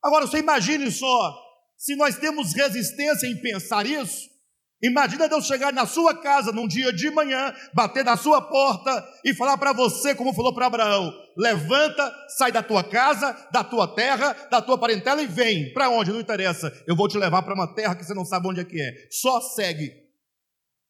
[0.00, 1.36] Agora você imagine só,
[1.76, 4.35] se nós temos resistência em pensar isso,
[4.82, 9.34] imagina Deus chegar na sua casa num dia de manhã, bater na sua porta e
[9.34, 14.32] falar para você, como falou para Abraão: levanta, sai da tua casa, da tua terra,
[14.50, 15.72] da tua parentela e vem.
[15.72, 16.12] Para onde?
[16.12, 16.72] Não interessa.
[16.86, 18.92] Eu vou te levar para uma terra que você não sabe onde é que é.
[19.10, 19.90] Só segue.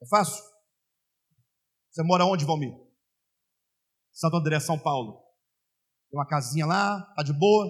[0.03, 0.43] É fácil?
[1.91, 2.73] Você mora onde, Valmir?
[4.13, 5.23] Santo André, São Paulo.
[6.11, 7.67] Tem uma casinha lá, tá de boa,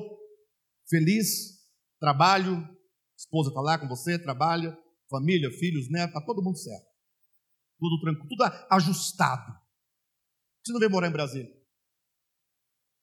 [0.89, 1.57] feliz,
[1.99, 2.69] trabalho,
[3.17, 4.77] esposa está lá com você, trabalha,
[5.11, 6.87] família, filhos, netos, está todo mundo certo.
[7.79, 9.53] Tudo tranquilo, tudo ajustado.
[10.65, 11.53] Você não veio morar em Brasília?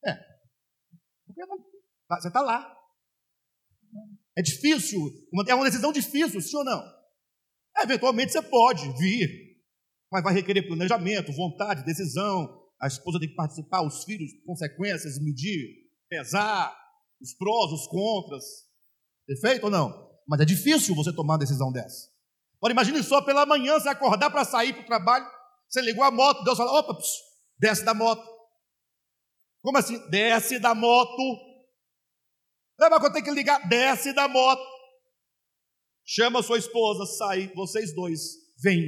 [0.05, 0.13] É.
[1.25, 1.41] Porque
[2.07, 2.75] tá, você está lá.
[4.35, 4.99] É difícil,
[5.47, 6.83] é uma decisão difícil, sim ou não?
[7.81, 9.29] Eventualmente você pode vir,
[10.11, 12.61] mas vai requerer planejamento, vontade, decisão.
[12.81, 16.75] A esposa tem que participar, os filhos, consequências, medir, pesar,
[17.21, 18.43] os prós, os contras.
[19.25, 20.12] Perfeito ou não?
[20.27, 22.11] Mas é difícil você tomar uma decisão dessa.
[22.57, 25.25] Agora imagine só pela manhã você acordar para sair para o trabalho,
[25.67, 27.21] você ligou a moto, Deus fala, opa, psiu,
[27.59, 28.23] desce da moto.
[29.61, 29.97] Como assim?
[30.09, 31.21] Desce da moto.
[32.79, 33.67] Lembra quando tem que ligar?
[33.67, 34.63] Desce da moto.
[36.05, 38.21] Chama sua esposa, sai, vocês dois,
[38.61, 38.83] vêm.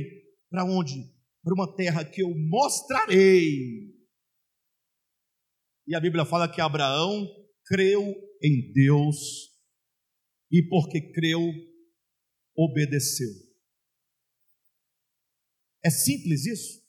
[0.49, 1.11] Para onde?
[1.43, 3.93] Para uma terra que eu mostrarei.
[5.87, 7.27] E a Bíblia fala que Abraão
[7.65, 9.54] creu em Deus
[10.55, 11.41] e porque creu,
[12.55, 13.27] obedeceu.
[15.83, 16.81] É simples isso?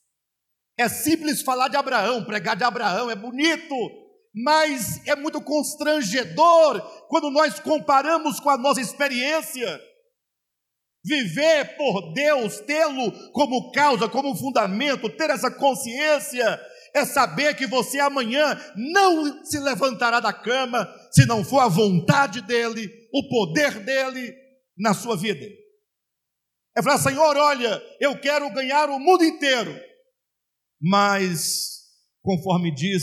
[0.78, 3.74] É simples falar de Abraão, pregar de Abraão, é bonito,
[4.32, 9.80] mas é muito constrangedor quando nós comparamos com a nossa experiência.
[11.04, 16.60] Viver por Deus, tê-lo como causa, como fundamento, ter essa consciência,
[16.94, 22.40] é saber que você amanhã não se levantará da cama se não for a vontade
[22.42, 22.88] dEle,
[23.18, 24.34] o poder dEle
[24.76, 25.46] na sua vida.
[26.76, 29.74] É falar, Senhor, olha, eu quero ganhar o mundo inteiro,
[30.80, 31.80] mas,
[32.22, 33.02] conforme diz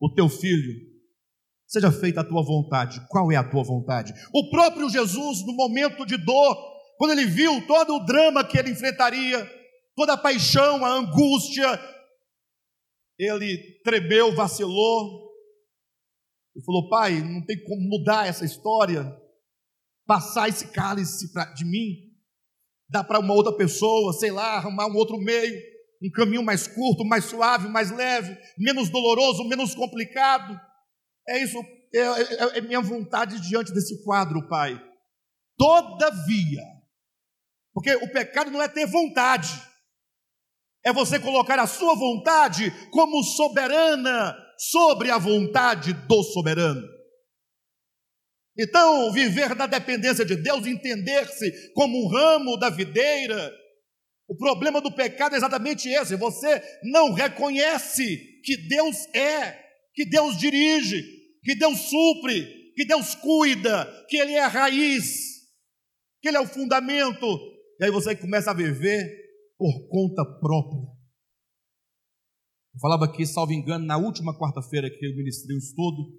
[0.00, 0.72] o teu filho,
[1.68, 3.00] seja feita a tua vontade.
[3.08, 4.12] Qual é a tua vontade?
[4.34, 6.56] O próprio Jesus, no momento de dor,
[6.98, 9.48] quando ele viu todo o drama que ele enfrentaria,
[9.94, 11.80] toda a paixão, a angústia,
[13.16, 15.23] ele tremeu, vacilou,
[16.56, 19.12] e falou: Pai, não tem como mudar essa história,
[20.06, 21.96] passar esse cálice pra, de mim,
[22.88, 25.74] dar para uma outra pessoa, sei lá, arrumar um outro meio.
[26.02, 30.60] Um caminho mais curto, mais suave, mais leve, menos doloroso, menos complicado.
[31.26, 31.56] É isso,
[31.94, 34.78] é, é, é minha vontade diante desse quadro, Pai.
[35.56, 36.62] Todavia,
[37.72, 39.48] porque o pecado não é ter vontade,
[40.84, 44.36] é você colocar a sua vontade como soberana
[44.70, 46.82] sobre a vontade do soberano.
[48.58, 53.52] Então, viver da dependência de Deus, entender-se como um ramo da videira,
[54.28, 59.58] o problema do pecado é exatamente esse: você não reconhece que Deus é,
[59.92, 61.02] que Deus dirige,
[61.42, 65.04] que Deus supre, que Deus cuida, que Ele é a raiz,
[66.22, 67.26] que Ele é o fundamento.
[67.80, 69.04] E aí você começa a viver
[69.58, 70.93] por conta própria.
[72.74, 76.12] Eu falava aqui, salvo engano, na última quarta-feira que eu ministrei o estudo,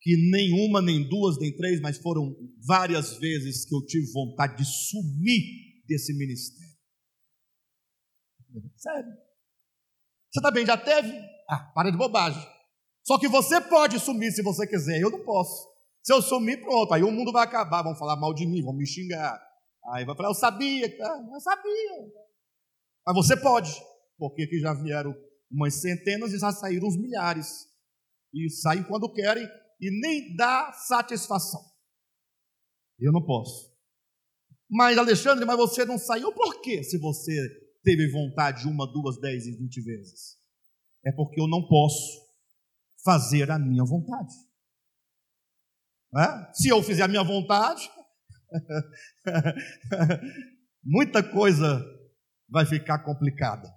[0.00, 2.34] que nenhuma, nem duas, nem três, mas foram
[2.64, 5.42] várias vezes que eu tive vontade de sumir
[5.86, 6.70] desse ministério.
[8.76, 9.12] Sério.
[10.32, 11.12] Você também já teve?
[11.48, 12.40] Ah, para de bobagem.
[13.04, 15.68] Só que você pode sumir se você quiser, eu não posso.
[16.02, 18.74] Se eu sumir, pronto, aí o mundo vai acabar, vão falar mal de mim, vão
[18.74, 19.38] me xingar.
[19.92, 22.12] Aí vai falar, eu sabia, eu sabia.
[23.04, 23.70] Mas você pode,
[24.16, 25.12] porque aqui já vieram
[25.50, 27.66] umas centenas e já saíram uns milhares.
[28.32, 29.48] E saem quando querem
[29.80, 31.60] e nem dá satisfação.
[32.98, 33.70] Eu não posso.
[34.70, 36.84] Mas, Alexandre, mas você não saiu por quê?
[36.84, 37.32] Se você
[37.82, 40.38] teve vontade uma, duas, dez e vinte vezes?
[41.04, 42.30] É porque eu não posso
[43.02, 44.34] fazer a minha vontade.
[46.16, 46.52] É?
[46.52, 47.90] Se eu fizer a minha vontade,
[50.84, 51.84] muita coisa
[52.48, 53.72] vai ficar complicada.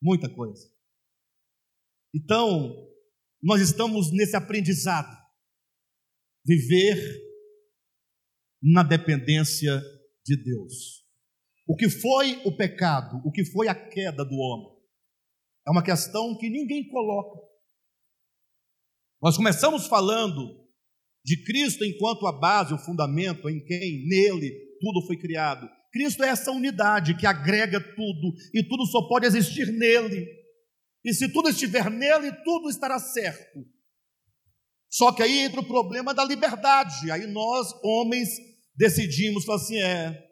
[0.00, 0.70] Muita coisa.
[2.14, 2.88] Então,
[3.42, 5.16] nós estamos nesse aprendizado.
[6.44, 6.96] Viver
[8.62, 9.80] na dependência
[10.24, 11.04] de Deus.
[11.66, 13.20] O que foi o pecado?
[13.24, 14.80] O que foi a queda do homem?
[15.66, 17.40] É uma questão que ninguém coloca.
[19.22, 20.68] Nós começamos falando
[21.24, 24.50] de Cristo enquanto a base, o fundamento, em quem, nele,
[24.80, 25.68] tudo foi criado.
[25.92, 30.26] Cristo é essa unidade que agrega tudo, e tudo só pode existir nele.
[31.04, 33.64] E se tudo estiver nele, tudo estará certo.
[34.90, 37.10] Só que aí entra o problema da liberdade.
[37.10, 38.28] Aí nós, homens,
[38.76, 40.30] decidimos, assim, é,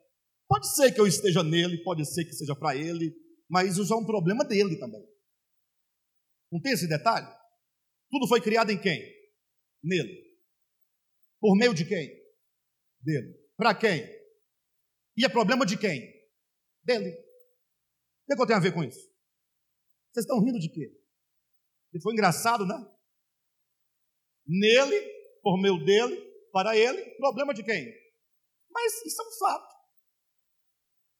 [0.48, 3.14] Pode ser que eu esteja nele, pode ser que seja para ele,
[3.48, 5.06] mas isso é um problema dele também.
[6.50, 7.28] Não tem esse detalhe?
[8.10, 8.98] Tudo foi criado em quem?
[9.84, 10.26] Nele.
[11.38, 12.10] Por meio de quem?
[13.02, 13.34] Dele.
[13.56, 14.02] Para quem?
[15.14, 16.00] E é problema de quem?
[16.82, 17.10] Dele.
[17.10, 19.07] O que, é que eu tenho a ver com isso?
[20.12, 20.90] Vocês estão rindo de quê?
[21.92, 22.74] E foi engraçado, né?
[24.46, 25.00] Nele,
[25.42, 26.16] por meio dele,
[26.52, 27.92] para ele, problema de quem?
[28.70, 29.78] Mas isso é um fato.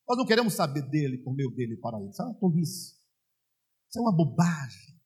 [0.07, 2.09] Nós não queremos saber dele por meio dele para ele.
[2.09, 2.99] Isso é uma tolice.
[3.89, 4.99] Isso é uma bobagem.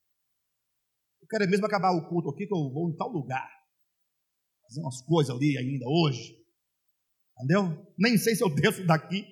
[1.21, 3.49] Eu quero mesmo acabar o culto aqui que eu vou em tal lugar.
[4.63, 6.41] fazer umas coisas ali ainda hoje.
[7.37, 7.93] Entendeu?
[7.97, 9.25] Nem sei se eu desço daqui.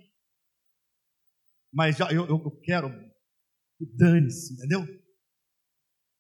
[1.71, 2.89] Mas já eu, eu quero
[3.85, 4.85] que dane-se, entendeu?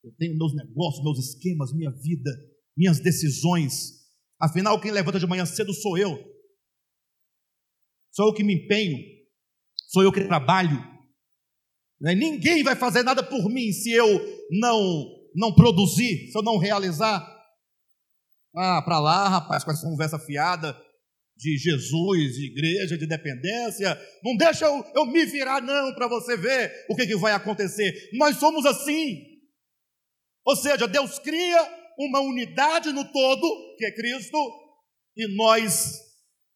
[0.03, 2.31] Eu tenho meus negócios, meus esquemas, minha vida,
[2.75, 4.01] minhas decisões.
[4.39, 6.17] Afinal, quem levanta de manhã cedo sou eu.
[8.11, 8.97] Sou eu que me empenho.
[9.89, 10.77] Sou eu que trabalho.
[11.99, 12.15] Né?
[12.15, 14.07] Ninguém vai fazer nada por mim se eu
[14.51, 17.25] não não produzir, se eu não realizar.
[18.53, 20.75] Ah, para lá, rapaz, com essa conversa fiada
[21.41, 23.99] de Jesus, de igreja, de dependência.
[24.23, 28.09] Não deixa eu, eu me virar, não, para você ver o que, que vai acontecer.
[28.13, 29.23] Nós somos assim.
[30.45, 34.37] Ou seja, Deus cria uma unidade no todo, que é Cristo,
[35.17, 35.99] e nós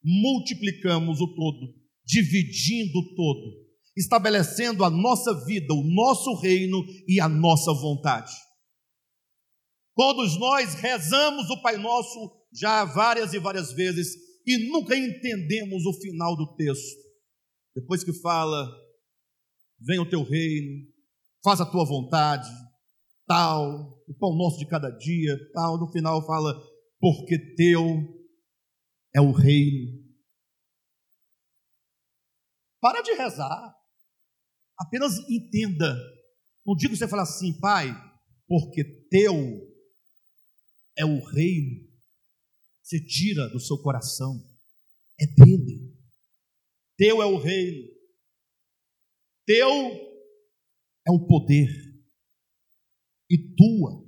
[0.03, 1.73] multiplicamos o todo,
[2.05, 3.65] dividindo o todo,
[3.97, 8.31] estabelecendo a nossa vida, o nosso reino e a nossa vontade.
[9.95, 12.19] Todos nós rezamos o Pai Nosso
[12.53, 17.03] já várias e várias vezes e nunca entendemos o final do texto.
[17.75, 18.71] Depois que fala,
[19.79, 20.87] vem o teu reino,
[21.43, 22.49] faz a tua vontade,
[23.27, 26.53] tal, o pão nosso de cada dia, tal, no final fala,
[26.99, 27.81] porque teu
[29.15, 30.05] é o reino.
[32.79, 33.75] Para de rezar,
[34.77, 35.97] apenas entenda.
[36.65, 37.89] Não digo você falar assim, pai,
[38.47, 39.33] porque teu
[40.97, 41.94] é o reino.
[42.85, 44.39] Você tira do seu coração,
[45.19, 45.91] é dele.
[46.95, 47.91] Teu é o reino,
[49.43, 49.67] teu
[51.07, 51.67] é o poder,
[53.27, 54.05] e tua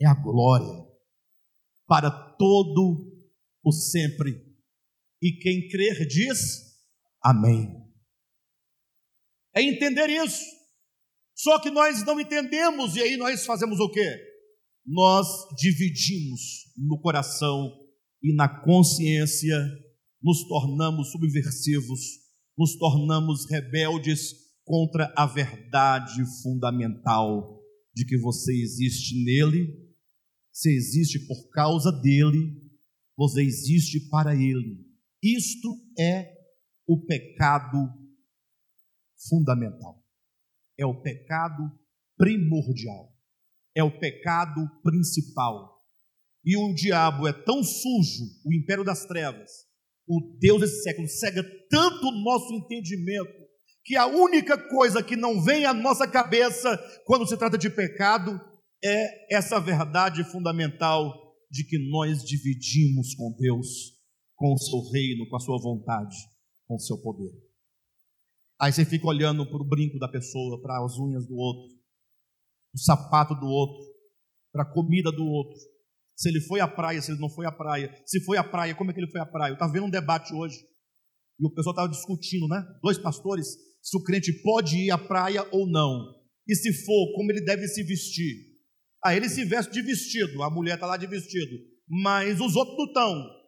[0.00, 0.88] é a glória
[1.84, 3.28] para todo
[3.64, 4.56] o sempre.
[5.20, 6.80] E quem crer diz
[7.20, 7.74] amém.
[9.52, 10.44] É entender isso.
[11.34, 14.27] Só que nós não entendemos, e aí nós fazemos o quê?
[14.88, 15.26] Nós
[15.58, 17.70] dividimos no coração
[18.22, 19.54] e na consciência,
[20.22, 22.00] nos tornamos subversivos,
[22.56, 24.32] nos tornamos rebeldes
[24.64, 27.62] contra a verdade fundamental
[27.94, 29.76] de que você existe nele,
[30.50, 32.58] você existe por causa dele,
[33.14, 34.86] você existe para ele.
[35.22, 35.68] Isto
[35.98, 36.32] é
[36.86, 37.76] o pecado
[39.28, 40.02] fundamental,
[40.78, 41.78] é o pecado
[42.16, 43.17] primordial
[43.78, 45.78] é o pecado principal.
[46.44, 49.48] E o diabo é tão sujo, o império das trevas,
[50.08, 53.46] o Deus desse século cega tanto o nosso entendimento,
[53.84, 56.76] que a única coisa que não vem à nossa cabeça
[57.06, 58.38] quando se trata de pecado
[58.84, 61.14] é essa verdade fundamental
[61.50, 63.94] de que nós dividimos com Deus,
[64.34, 66.16] com o seu reino, com a sua vontade,
[66.66, 67.32] com o seu poder.
[68.60, 71.77] Aí você fica olhando para o brinco da pessoa, para as unhas do outro,
[72.74, 73.82] o sapato do outro,
[74.52, 75.58] para a comida do outro.
[76.16, 77.94] Se ele foi à praia, se ele não foi à praia.
[78.04, 79.50] Se foi à praia, como é que ele foi à praia?
[79.50, 80.58] Eu estava vendo um debate hoje.
[81.38, 82.64] E o pessoal estava discutindo, né?
[82.82, 83.46] Dois pastores,
[83.80, 86.14] se o crente pode ir à praia ou não.
[86.46, 88.48] E se for, como ele deve se vestir.
[89.04, 91.56] Aí ele se veste de vestido, a mulher está lá de vestido.
[91.88, 93.38] Mas os outros não estão.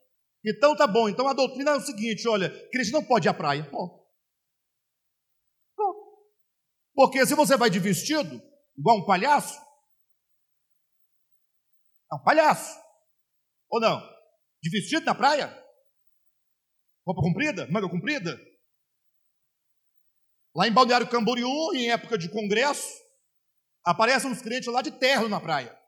[0.46, 1.08] Então tá bom.
[1.08, 3.64] Então a doutrina é o seguinte: olha, crente não pode ir à praia.
[3.68, 3.98] Pô.
[6.94, 8.40] Porque se você vai de vestido,
[8.80, 9.60] Igual um palhaço?
[12.10, 12.80] É um palhaço.
[13.68, 14.00] Ou não?
[14.62, 15.48] De vestido na praia?
[17.06, 17.70] Roupa comprida?
[17.70, 18.40] Manga comprida?
[20.54, 22.88] Lá em Balneário Camboriú, em época de congresso,
[23.84, 25.78] aparecem uns crentes lá de terno na praia.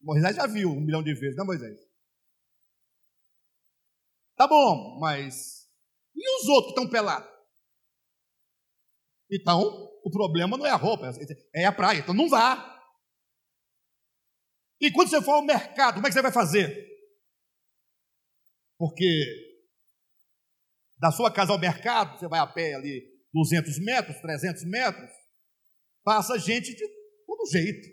[0.00, 1.76] Moisés já viu um milhão de vezes, não, Moisés?
[4.36, 5.68] Tá bom, mas
[6.14, 7.28] e os outros que estão pelados?
[9.30, 11.10] Então, o problema não é a roupa,
[11.54, 12.00] é a praia.
[12.00, 12.70] Então não vá.
[14.78, 16.86] E quando você for ao mercado, como é que você vai fazer?
[18.78, 19.06] Porque
[20.98, 23.02] da sua casa ao mercado, você vai a pé ali
[23.32, 25.10] 200 metros, 300 metros,
[26.04, 26.86] passa gente de
[27.26, 27.88] todo jeito.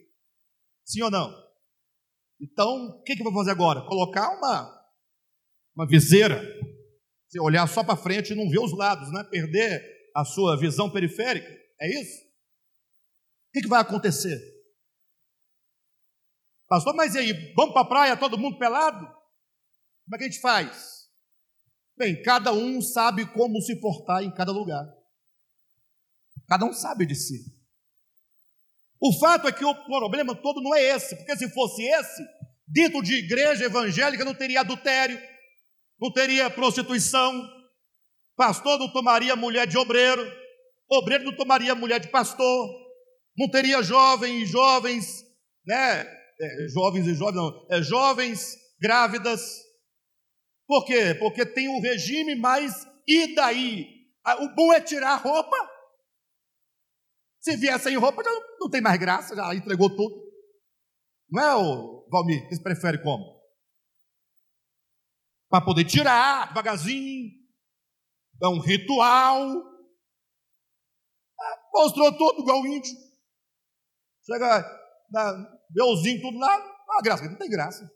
[0.84, 1.34] Sim ou não?
[2.42, 3.86] Então, o que, que eu vou fazer agora?
[3.86, 4.86] Colocar uma,
[5.76, 6.42] uma viseira.
[7.30, 9.24] Você olhar só para frente e não ver os lados, né?
[9.30, 9.82] Perder
[10.14, 11.61] a sua visão periférica.
[11.82, 12.22] É isso?
[12.22, 14.40] O que, que vai acontecer?
[16.68, 17.54] Pastor, mas e aí?
[17.56, 19.06] Vamos para a praia, todo mundo pelado?
[19.06, 21.10] Como é que a gente faz?
[21.98, 24.86] Bem, cada um sabe como se portar em cada lugar.
[26.48, 27.46] Cada um sabe de si.
[29.00, 32.24] O fato é que o problema todo não é esse, porque se fosse esse,
[32.68, 35.20] dentro de igreja evangélica não teria adultério,
[36.00, 37.50] não teria prostituição,
[38.36, 40.41] pastor não tomaria mulher de obreiro,
[40.92, 42.70] obreiro não tomaria mulher de pastor,
[43.38, 45.24] não teria jovens e jovens,
[45.66, 49.62] né, é, jovens e jovens, não, é, jovens grávidas.
[50.68, 51.16] Por quê?
[51.16, 53.88] Porque tem um regime, mas e daí?
[54.24, 55.58] Ah, o bom é tirar a roupa.
[57.40, 58.30] Se vier sem roupa, já
[58.60, 60.32] não tem mais graça, já entregou tudo.
[61.30, 62.48] Não é, o Valmir?
[62.50, 63.42] Você prefere como?
[65.50, 67.32] Para poder tirar devagarzinho.
[68.42, 69.71] É um ritual.
[71.74, 72.92] Mostrou tudo igual o índio.
[74.26, 74.62] Chega,
[75.10, 75.34] dá,
[75.72, 76.54] vê tudo lá.
[76.90, 77.90] Ah, graça, não tem graça.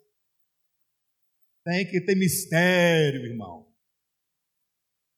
[1.63, 3.67] Tem que ter mistério, irmão.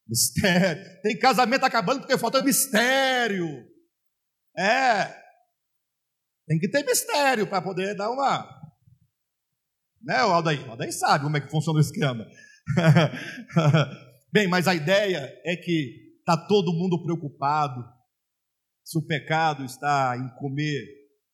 [0.08, 1.02] Mistério.
[1.02, 3.48] Tem casamento acabando porque falta mistério.
[4.58, 5.06] É.
[6.48, 8.58] Tem que ter mistério para poder dar uma.
[10.02, 10.62] Né, o Aldair?
[10.62, 12.26] O sabe como é que funciona o esquema.
[14.32, 17.97] Bem, mas a ideia é que está todo mundo preocupado
[18.88, 20.82] se o pecado está em comer.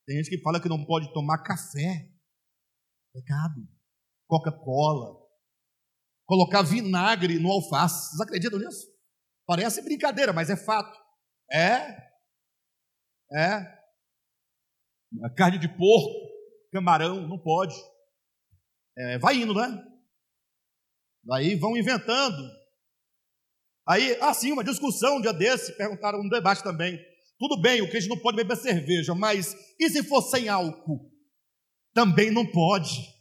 [0.07, 2.09] Tem gente que fala que não pode tomar café.
[3.13, 3.61] Pecado.
[4.27, 5.21] Coca-Cola.
[6.25, 8.09] Colocar vinagre no alface.
[8.09, 8.87] Vocês acreditam nisso?
[9.45, 10.99] Parece brincadeira, mas é fato.
[11.51, 11.95] É.
[13.31, 13.83] É.
[15.37, 16.11] Carne de porco,
[16.71, 17.75] camarão, não pode.
[18.97, 19.79] É, vai indo, né?
[21.23, 22.49] Daí vão inventando.
[23.87, 27.12] Aí, assim, uma discussão um dia desse, perguntaram um debate também.
[27.39, 31.11] Tudo bem, o crente não pode beber cerveja, mas e se for sem álcool?
[31.93, 33.13] Também não pode.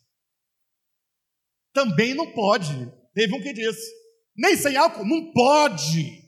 [1.73, 2.73] Também não pode.
[3.15, 3.91] Teve um que disse:
[4.37, 6.23] nem sem álcool, não pode.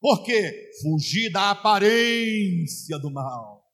[0.00, 3.64] Porque fugir da aparência do mal.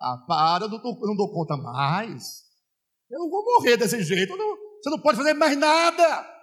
[0.00, 2.44] Ah, para, eu não, dou, eu não dou conta mais.
[3.10, 4.36] Eu vou morrer desse jeito.
[4.36, 6.37] Não, você não pode fazer mais nada.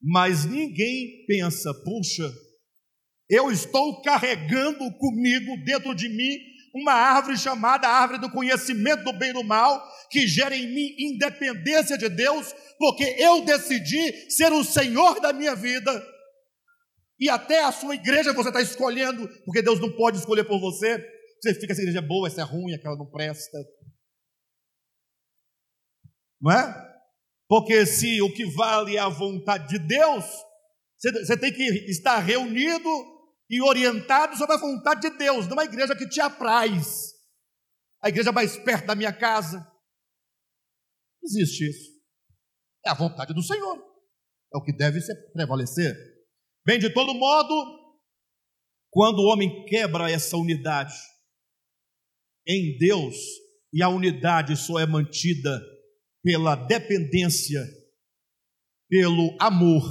[0.00, 2.32] Mas ninguém pensa, puxa,
[3.28, 6.38] eu estou carregando comigo dentro de mim
[6.74, 10.94] uma árvore chamada árvore do conhecimento do bem e do mal, que gera em mim
[10.98, 15.90] independência de Deus, porque eu decidi ser o Senhor da minha vida.
[17.18, 21.04] E até a sua igreja você está escolhendo, porque Deus não pode escolher por você.
[21.40, 23.58] Você fica, essa igreja é boa, essa é ruim, aquela não presta.
[26.40, 26.87] Não é?
[27.48, 30.24] Porque se o que vale é a vontade de Deus,
[30.98, 32.88] você tem que estar reunido
[33.48, 37.14] e orientado sobre a vontade de Deus, numa igreja que te apraz.
[38.02, 39.66] A igreja mais perto da minha casa.
[41.24, 41.90] Existe isso.
[42.84, 43.76] É a vontade do Senhor.
[44.52, 45.00] É o que deve
[45.32, 45.96] prevalecer.
[46.66, 47.54] Bem, de todo modo,
[48.90, 50.94] quando o homem quebra essa unidade
[52.46, 53.16] em Deus,
[53.72, 55.60] e a unidade só é mantida
[56.22, 57.64] pela dependência,
[58.88, 59.84] pelo amor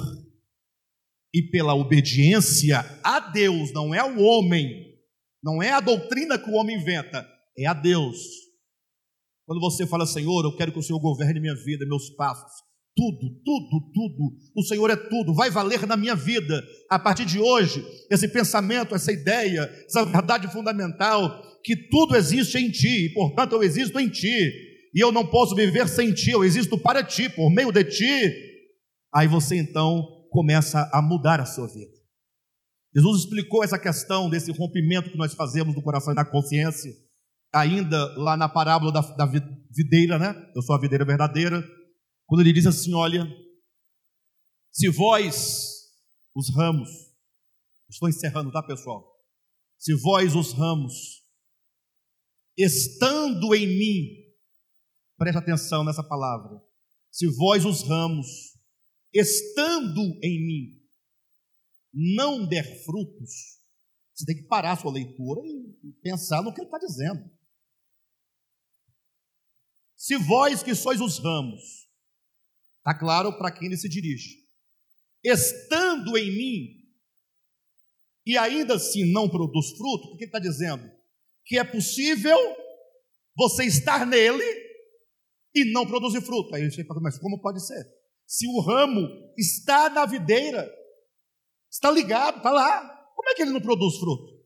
[1.34, 4.98] e pela obediência a Deus, não é o homem,
[5.42, 7.26] não é a doutrina que o homem inventa,
[7.56, 8.16] é a Deus.
[9.46, 12.52] Quando você fala, Senhor, eu quero que o Senhor governe minha vida, meus passos,
[12.94, 14.36] tudo, tudo, tudo.
[14.56, 16.62] O Senhor é tudo, vai valer na minha vida.
[16.90, 22.70] A partir de hoje, esse pensamento, essa ideia, essa verdade fundamental, que tudo existe em
[22.70, 26.44] ti, e portanto eu existo em ti, e eu não posso viver sem ti, eu
[26.44, 28.48] existo para ti, por meio de ti.
[29.14, 31.98] Aí você então começa a mudar a sua vida.
[32.94, 36.90] Jesus explicou essa questão desse rompimento que nós fazemos no coração e na consciência,
[37.52, 39.26] ainda lá na parábola da, da
[39.70, 40.34] videira, né?
[40.54, 41.62] Eu sou a videira verdadeira
[42.26, 43.26] quando ele diz assim: Olha,
[44.70, 45.90] se vós,
[46.34, 46.88] os ramos,
[47.90, 49.04] estou encerrando, tá pessoal?
[49.78, 51.22] Se vós, os ramos,
[52.56, 54.27] estando em mim,
[55.18, 56.58] preste atenção nessa palavra,
[57.10, 58.26] se vós, os ramos,
[59.12, 60.82] estando em mim,
[61.92, 63.58] não der frutos,
[64.14, 67.30] você tem que parar a sua leitura e pensar no que ele está dizendo.
[69.96, 71.88] Se vós que sois os ramos,
[72.88, 74.38] Está claro para quem ele se dirige.
[75.22, 76.88] Estando em mim,
[78.24, 80.90] e ainda assim não produz fruto, o que ele está dizendo?
[81.44, 82.38] Que é possível
[83.36, 84.42] você estar nele
[85.62, 86.54] e não produzir fruto.
[86.54, 87.84] Aí você fala, mas como pode ser?
[88.26, 90.70] Se o ramo está na videira,
[91.70, 94.38] está ligado, está lá, como é que ele não produz fruto?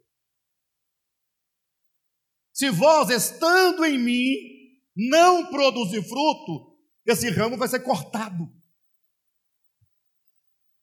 [2.53, 4.35] Se vós, estando em mim,
[4.95, 8.49] não produzir fruto, esse ramo vai ser cortado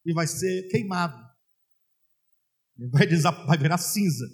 [0.05, 1.17] e vai ser queimado.
[2.91, 3.07] Vai,
[3.45, 4.25] vai virar cinza.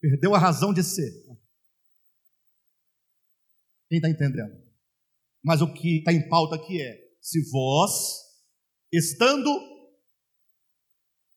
[0.00, 1.10] Perdeu a razão de ser.
[3.88, 4.67] Quem está entendendo?
[5.42, 7.92] Mas o que está em pauta aqui é: se vós,
[8.92, 9.50] estando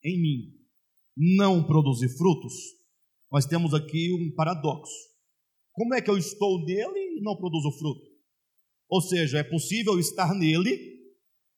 [0.04, 0.62] em mim,
[1.16, 2.54] não produzir frutos,
[3.32, 4.94] nós temos aqui um paradoxo.
[5.72, 8.12] Como é que eu estou nele e não produzo fruto?
[8.90, 11.00] Ou seja, é possível estar nele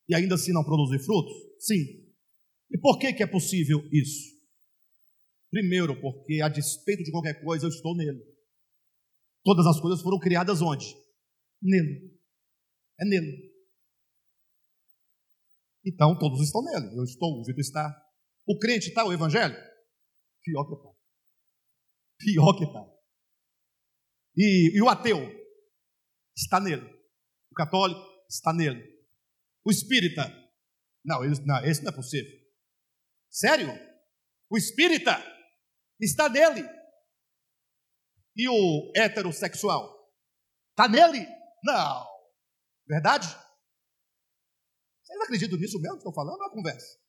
[0.07, 1.33] e ainda assim não produzir frutos?
[1.59, 1.83] Sim.
[2.69, 4.33] E por que, que é possível isso?
[5.49, 8.19] Primeiro, porque a despeito de qualquer coisa, eu estou nele.
[9.43, 10.95] Todas as coisas foram criadas onde?
[11.61, 12.12] Nele.
[12.99, 13.53] É nele.
[15.85, 16.97] Então, todos estão nele.
[16.97, 18.03] Eu estou, o Vitor está.
[18.47, 19.55] O crente está, o evangelho?
[20.43, 20.89] Pior que está.
[22.17, 22.93] Pior que está.
[24.37, 25.19] E, e o ateu?
[26.35, 26.85] Está nele.
[27.51, 28.01] O católico?
[28.29, 28.81] Está nele.
[29.65, 30.31] O espírita?
[31.05, 32.31] Não, ele, não, esse não é possível.
[33.29, 33.69] Sério?
[34.49, 35.21] O espírita
[35.99, 36.67] está nele.
[38.35, 40.11] E o heterossexual?
[40.71, 41.27] Está nele?
[41.63, 42.12] Não.
[42.88, 43.27] Verdade?
[45.03, 46.99] Vocês acreditam nisso mesmo que estou falando ou é conversa?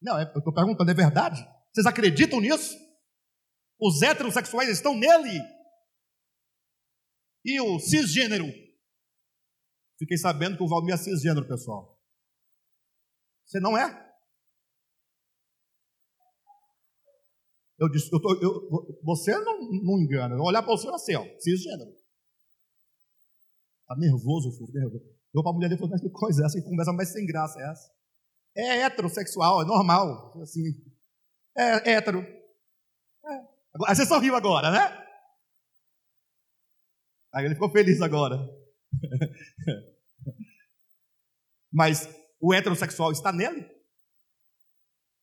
[0.00, 1.40] Não, é, eu estou perguntando, é verdade?
[1.72, 2.76] Vocês acreditam nisso?
[3.78, 5.40] Os heterossexuais estão nele.
[7.44, 8.46] E o cisgênero?
[9.98, 11.98] Fiquei sabendo que o Valmir é cisgênero, pessoal.
[13.44, 14.04] Você não é?
[17.78, 20.34] Eu disse, eu tô, eu, você não, não engana.
[20.34, 21.94] Eu olhar para você assim, ó, cisgênero.
[23.86, 25.04] Está nervoso, filho, nervoso.
[25.32, 26.60] Eu para a mulher dele falei, mas que coisa é essa?
[26.60, 27.88] Que conversa mais sem graça é essa?
[28.56, 30.36] É heterossexual, é normal.
[30.42, 30.60] Assim,
[31.56, 32.18] é, hétero.
[32.20, 33.46] É.
[33.86, 35.06] Aí você sorriu agora, né?
[37.32, 38.36] Aí ele ficou feliz agora.
[41.70, 42.08] Mas
[42.40, 43.70] o heterossexual está nele?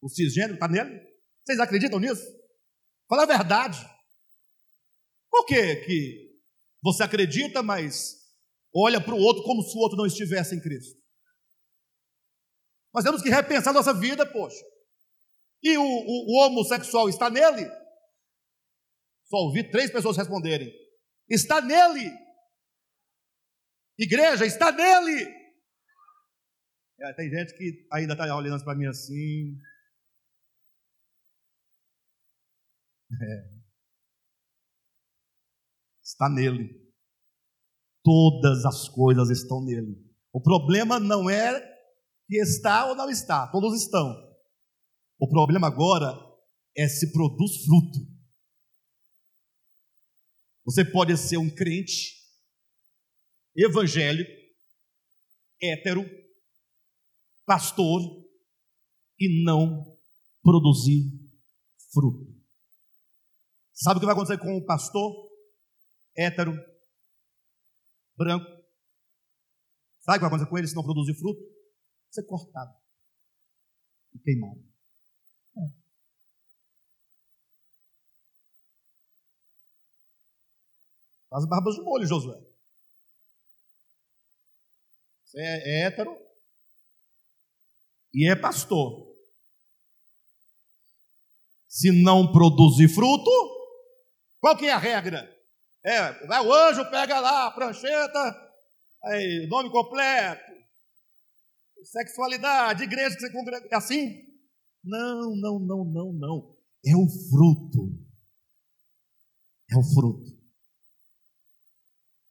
[0.01, 1.01] O cisgênero está nele?
[1.43, 2.23] Vocês acreditam nisso?
[3.09, 3.85] Fala a verdade.
[5.29, 6.39] Por que, que
[6.81, 8.22] você acredita, mas
[8.75, 11.01] olha para o outro como se o outro não estivesse em Cristo?
[12.93, 14.63] Nós temos que repensar nossa vida, poxa.
[15.63, 17.65] E o, o, o homossexual está nele?
[19.25, 20.71] Só ouvi três pessoas responderem.
[21.29, 22.11] Está nele.
[23.97, 25.23] Igreja, está nele.
[26.99, 29.59] É, tem gente que ainda está olhando para mim assim.
[33.11, 33.53] É.
[36.03, 36.82] Está nele.
[38.03, 39.97] Todas as coisas estão nele.
[40.31, 41.59] O problema não é
[42.27, 44.13] que está ou não está, todos estão.
[45.19, 46.13] O problema agora
[46.75, 47.99] é se produz fruto.
[50.65, 52.13] Você pode ser um crente
[53.55, 54.31] evangélico,
[55.61, 56.03] hétero,
[57.45, 58.01] pastor
[59.19, 59.97] e não
[60.41, 61.03] produzir
[61.91, 62.33] fruto.
[63.73, 65.11] Sabe o que vai acontecer com o pastor
[66.15, 66.53] hétero,
[68.17, 68.45] branco?
[70.01, 71.41] Sabe o que vai acontecer com ele se não produzir fruto?
[72.11, 72.73] Ser cortado
[74.13, 74.63] e queimado.
[75.57, 75.61] É.
[81.29, 82.39] Faz barbas de molho, Josué.
[85.25, 86.15] Você é hétero
[88.13, 89.11] e é pastor.
[91.67, 93.31] Se não produzir fruto,
[94.39, 95.32] qual que é a regra?
[95.85, 98.51] É, vai o anjo, pega lá a prancheta,
[99.03, 100.51] aí, nome completo,
[101.83, 104.23] sexualidade, igreja que você congrega, é assim?
[104.83, 106.57] Não, não, não, não, não.
[106.85, 107.97] É o fruto.
[109.71, 110.31] É o fruto.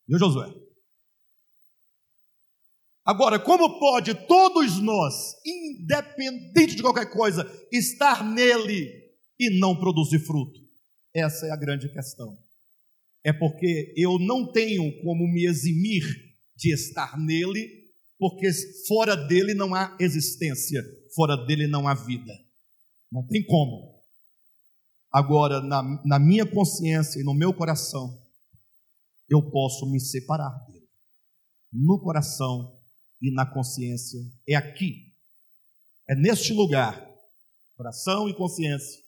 [0.09, 0.53] Viu, Josué?
[3.05, 8.89] Agora, como pode todos nós, independente de qualquer coisa, estar nele
[9.39, 10.61] e não produzir fruto?
[11.13, 12.39] Essa é a grande questão.
[13.25, 16.03] É porque eu não tenho como me eximir
[16.57, 17.69] de estar nele,
[18.19, 18.51] porque
[18.87, 20.83] fora dele não há existência,
[21.15, 22.33] fora dele não há vida.
[23.11, 24.01] Não tem como.
[25.13, 28.19] Agora, na, na minha consciência e no meu coração,
[29.29, 30.89] eu posso me separar dele.
[31.73, 32.79] No coração
[33.21, 34.19] e na consciência.
[34.49, 35.13] É aqui,
[36.09, 37.09] é neste lugar,
[37.77, 39.01] coração e consciência,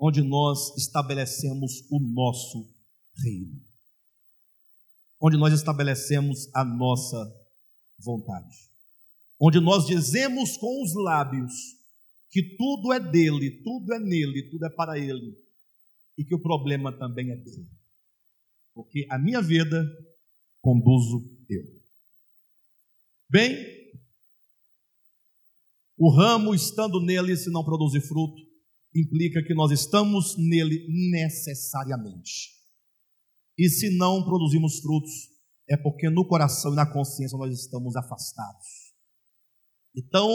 [0.00, 2.71] onde nós estabelecemos o nosso
[3.16, 3.60] reino.
[5.20, 7.16] Onde nós estabelecemos a nossa
[7.98, 8.56] vontade.
[9.40, 11.52] Onde nós dizemos com os lábios
[12.30, 15.36] que tudo é dele, tudo é nele, tudo é para ele,
[16.16, 17.68] e que o problema também é dele
[18.74, 19.84] porque a minha vida
[20.60, 21.62] conduzo eu.
[23.28, 23.56] Bem,
[25.96, 28.40] o ramo estando nele, se não produzir fruto,
[28.94, 32.61] implica que nós estamos nele necessariamente.
[33.62, 35.30] E se não produzimos frutos,
[35.70, 38.92] é porque no coração e na consciência nós estamos afastados.
[39.94, 40.28] Então,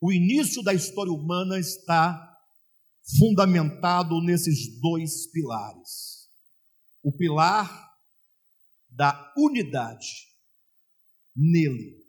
[0.00, 2.36] o início da história humana está
[3.16, 6.28] fundamentado nesses dois pilares.
[7.04, 7.88] O pilar
[8.90, 10.26] da unidade
[11.36, 12.04] nele.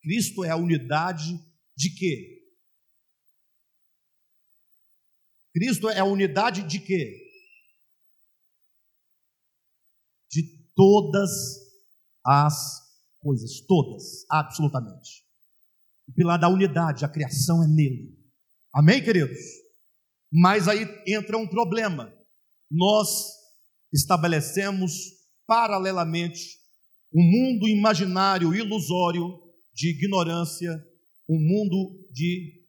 [0.00, 1.38] Cristo é a unidade
[1.76, 2.42] de quê?
[5.52, 7.28] Cristo é a unidade de quê?
[10.32, 11.30] De todas
[12.24, 12.80] as
[13.20, 15.24] coisas, todas, absolutamente.
[16.08, 18.18] O pilar da unidade, a criação é nele.
[18.74, 19.38] Amém, queridos?
[20.32, 22.12] Mas aí entra um problema.
[22.70, 23.08] Nós
[23.92, 24.92] estabelecemos
[25.46, 26.58] paralelamente
[27.14, 29.38] um mundo imaginário, ilusório
[29.74, 30.82] de ignorância,
[31.28, 32.62] um mundo de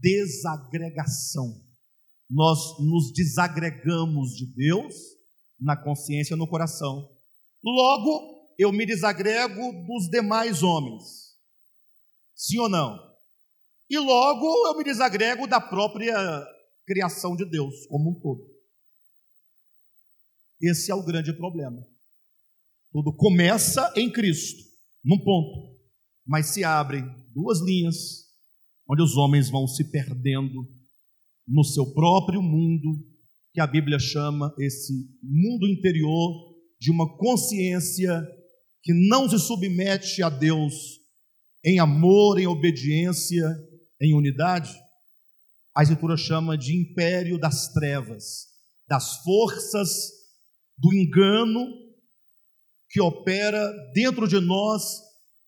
[0.00, 1.62] desagregação.
[2.30, 4.94] Nós nos desagregamos de Deus
[5.60, 7.13] na consciência, no coração.
[7.64, 11.34] Logo, eu me desagrego dos demais homens.
[12.34, 12.98] Sim ou não?
[13.88, 16.14] E logo eu me desagrego da própria
[16.86, 18.42] criação de Deus como um todo.
[20.60, 21.82] Esse é o grande problema.
[22.92, 24.62] Tudo começa em Cristo,
[25.02, 25.78] num ponto,
[26.26, 27.02] mas se abrem
[27.34, 27.96] duas linhas,
[28.88, 30.68] onde os homens vão se perdendo
[31.48, 33.02] no seu próprio mundo,
[33.52, 34.92] que a Bíblia chama esse
[35.22, 38.22] mundo interior de uma consciência
[38.82, 40.74] que não se submete a Deus
[41.64, 43.48] em amor, em obediência,
[44.00, 44.70] em unidade,
[45.74, 48.46] a Escritura chama de império das trevas,
[48.86, 50.12] das forças
[50.78, 51.66] do engano
[52.90, 55.00] que opera dentro de nós,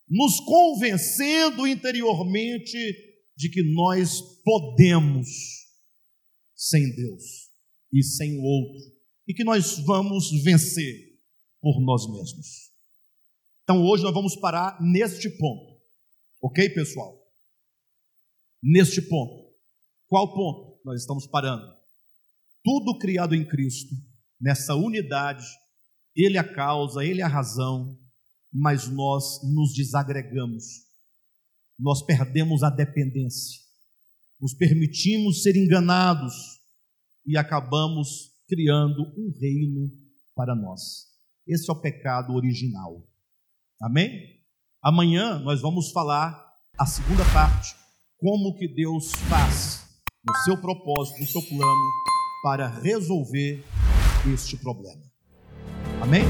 [0.09, 2.77] nos convencendo interiormente
[3.37, 5.29] de que nós podemos
[6.57, 7.23] sem Deus
[7.93, 8.81] e sem o outro,
[9.29, 11.06] e que nós vamos vencer
[11.67, 12.71] por nós mesmos.
[13.65, 15.81] Então hoje nós vamos parar neste ponto,
[16.41, 17.27] ok, pessoal?
[18.63, 19.47] neste ponto.
[20.09, 21.65] Qual ponto nós estamos parando?
[22.65, 23.95] Tudo criado em Cristo,
[24.41, 25.47] nessa unidade,
[26.15, 27.97] Ele é a causa, Ele é a razão,
[28.53, 30.65] mas nós nos desagregamos,
[31.79, 33.61] nós perdemos a dependência,
[34.41, 36.35] nos permitimos ser enganados
[37.25, 39.91] e acabamos criando um reino
[40.35, 41.16] para nós.
[41.47, 43.07] Esse é o pecado original.
[43.81, 44.11] Amém?
[44.83, 46.45] Amanhã nós vamos falar
[46.79, 47.75] a segunda parte
[48.19, 49.87] como que Deus faz
[50.25, 51.93] no seu propósito, no seu plano
[52.43, 53.65] para resolver
[54.33, 55.03] este problema.
[56.03, 56.25] Amém?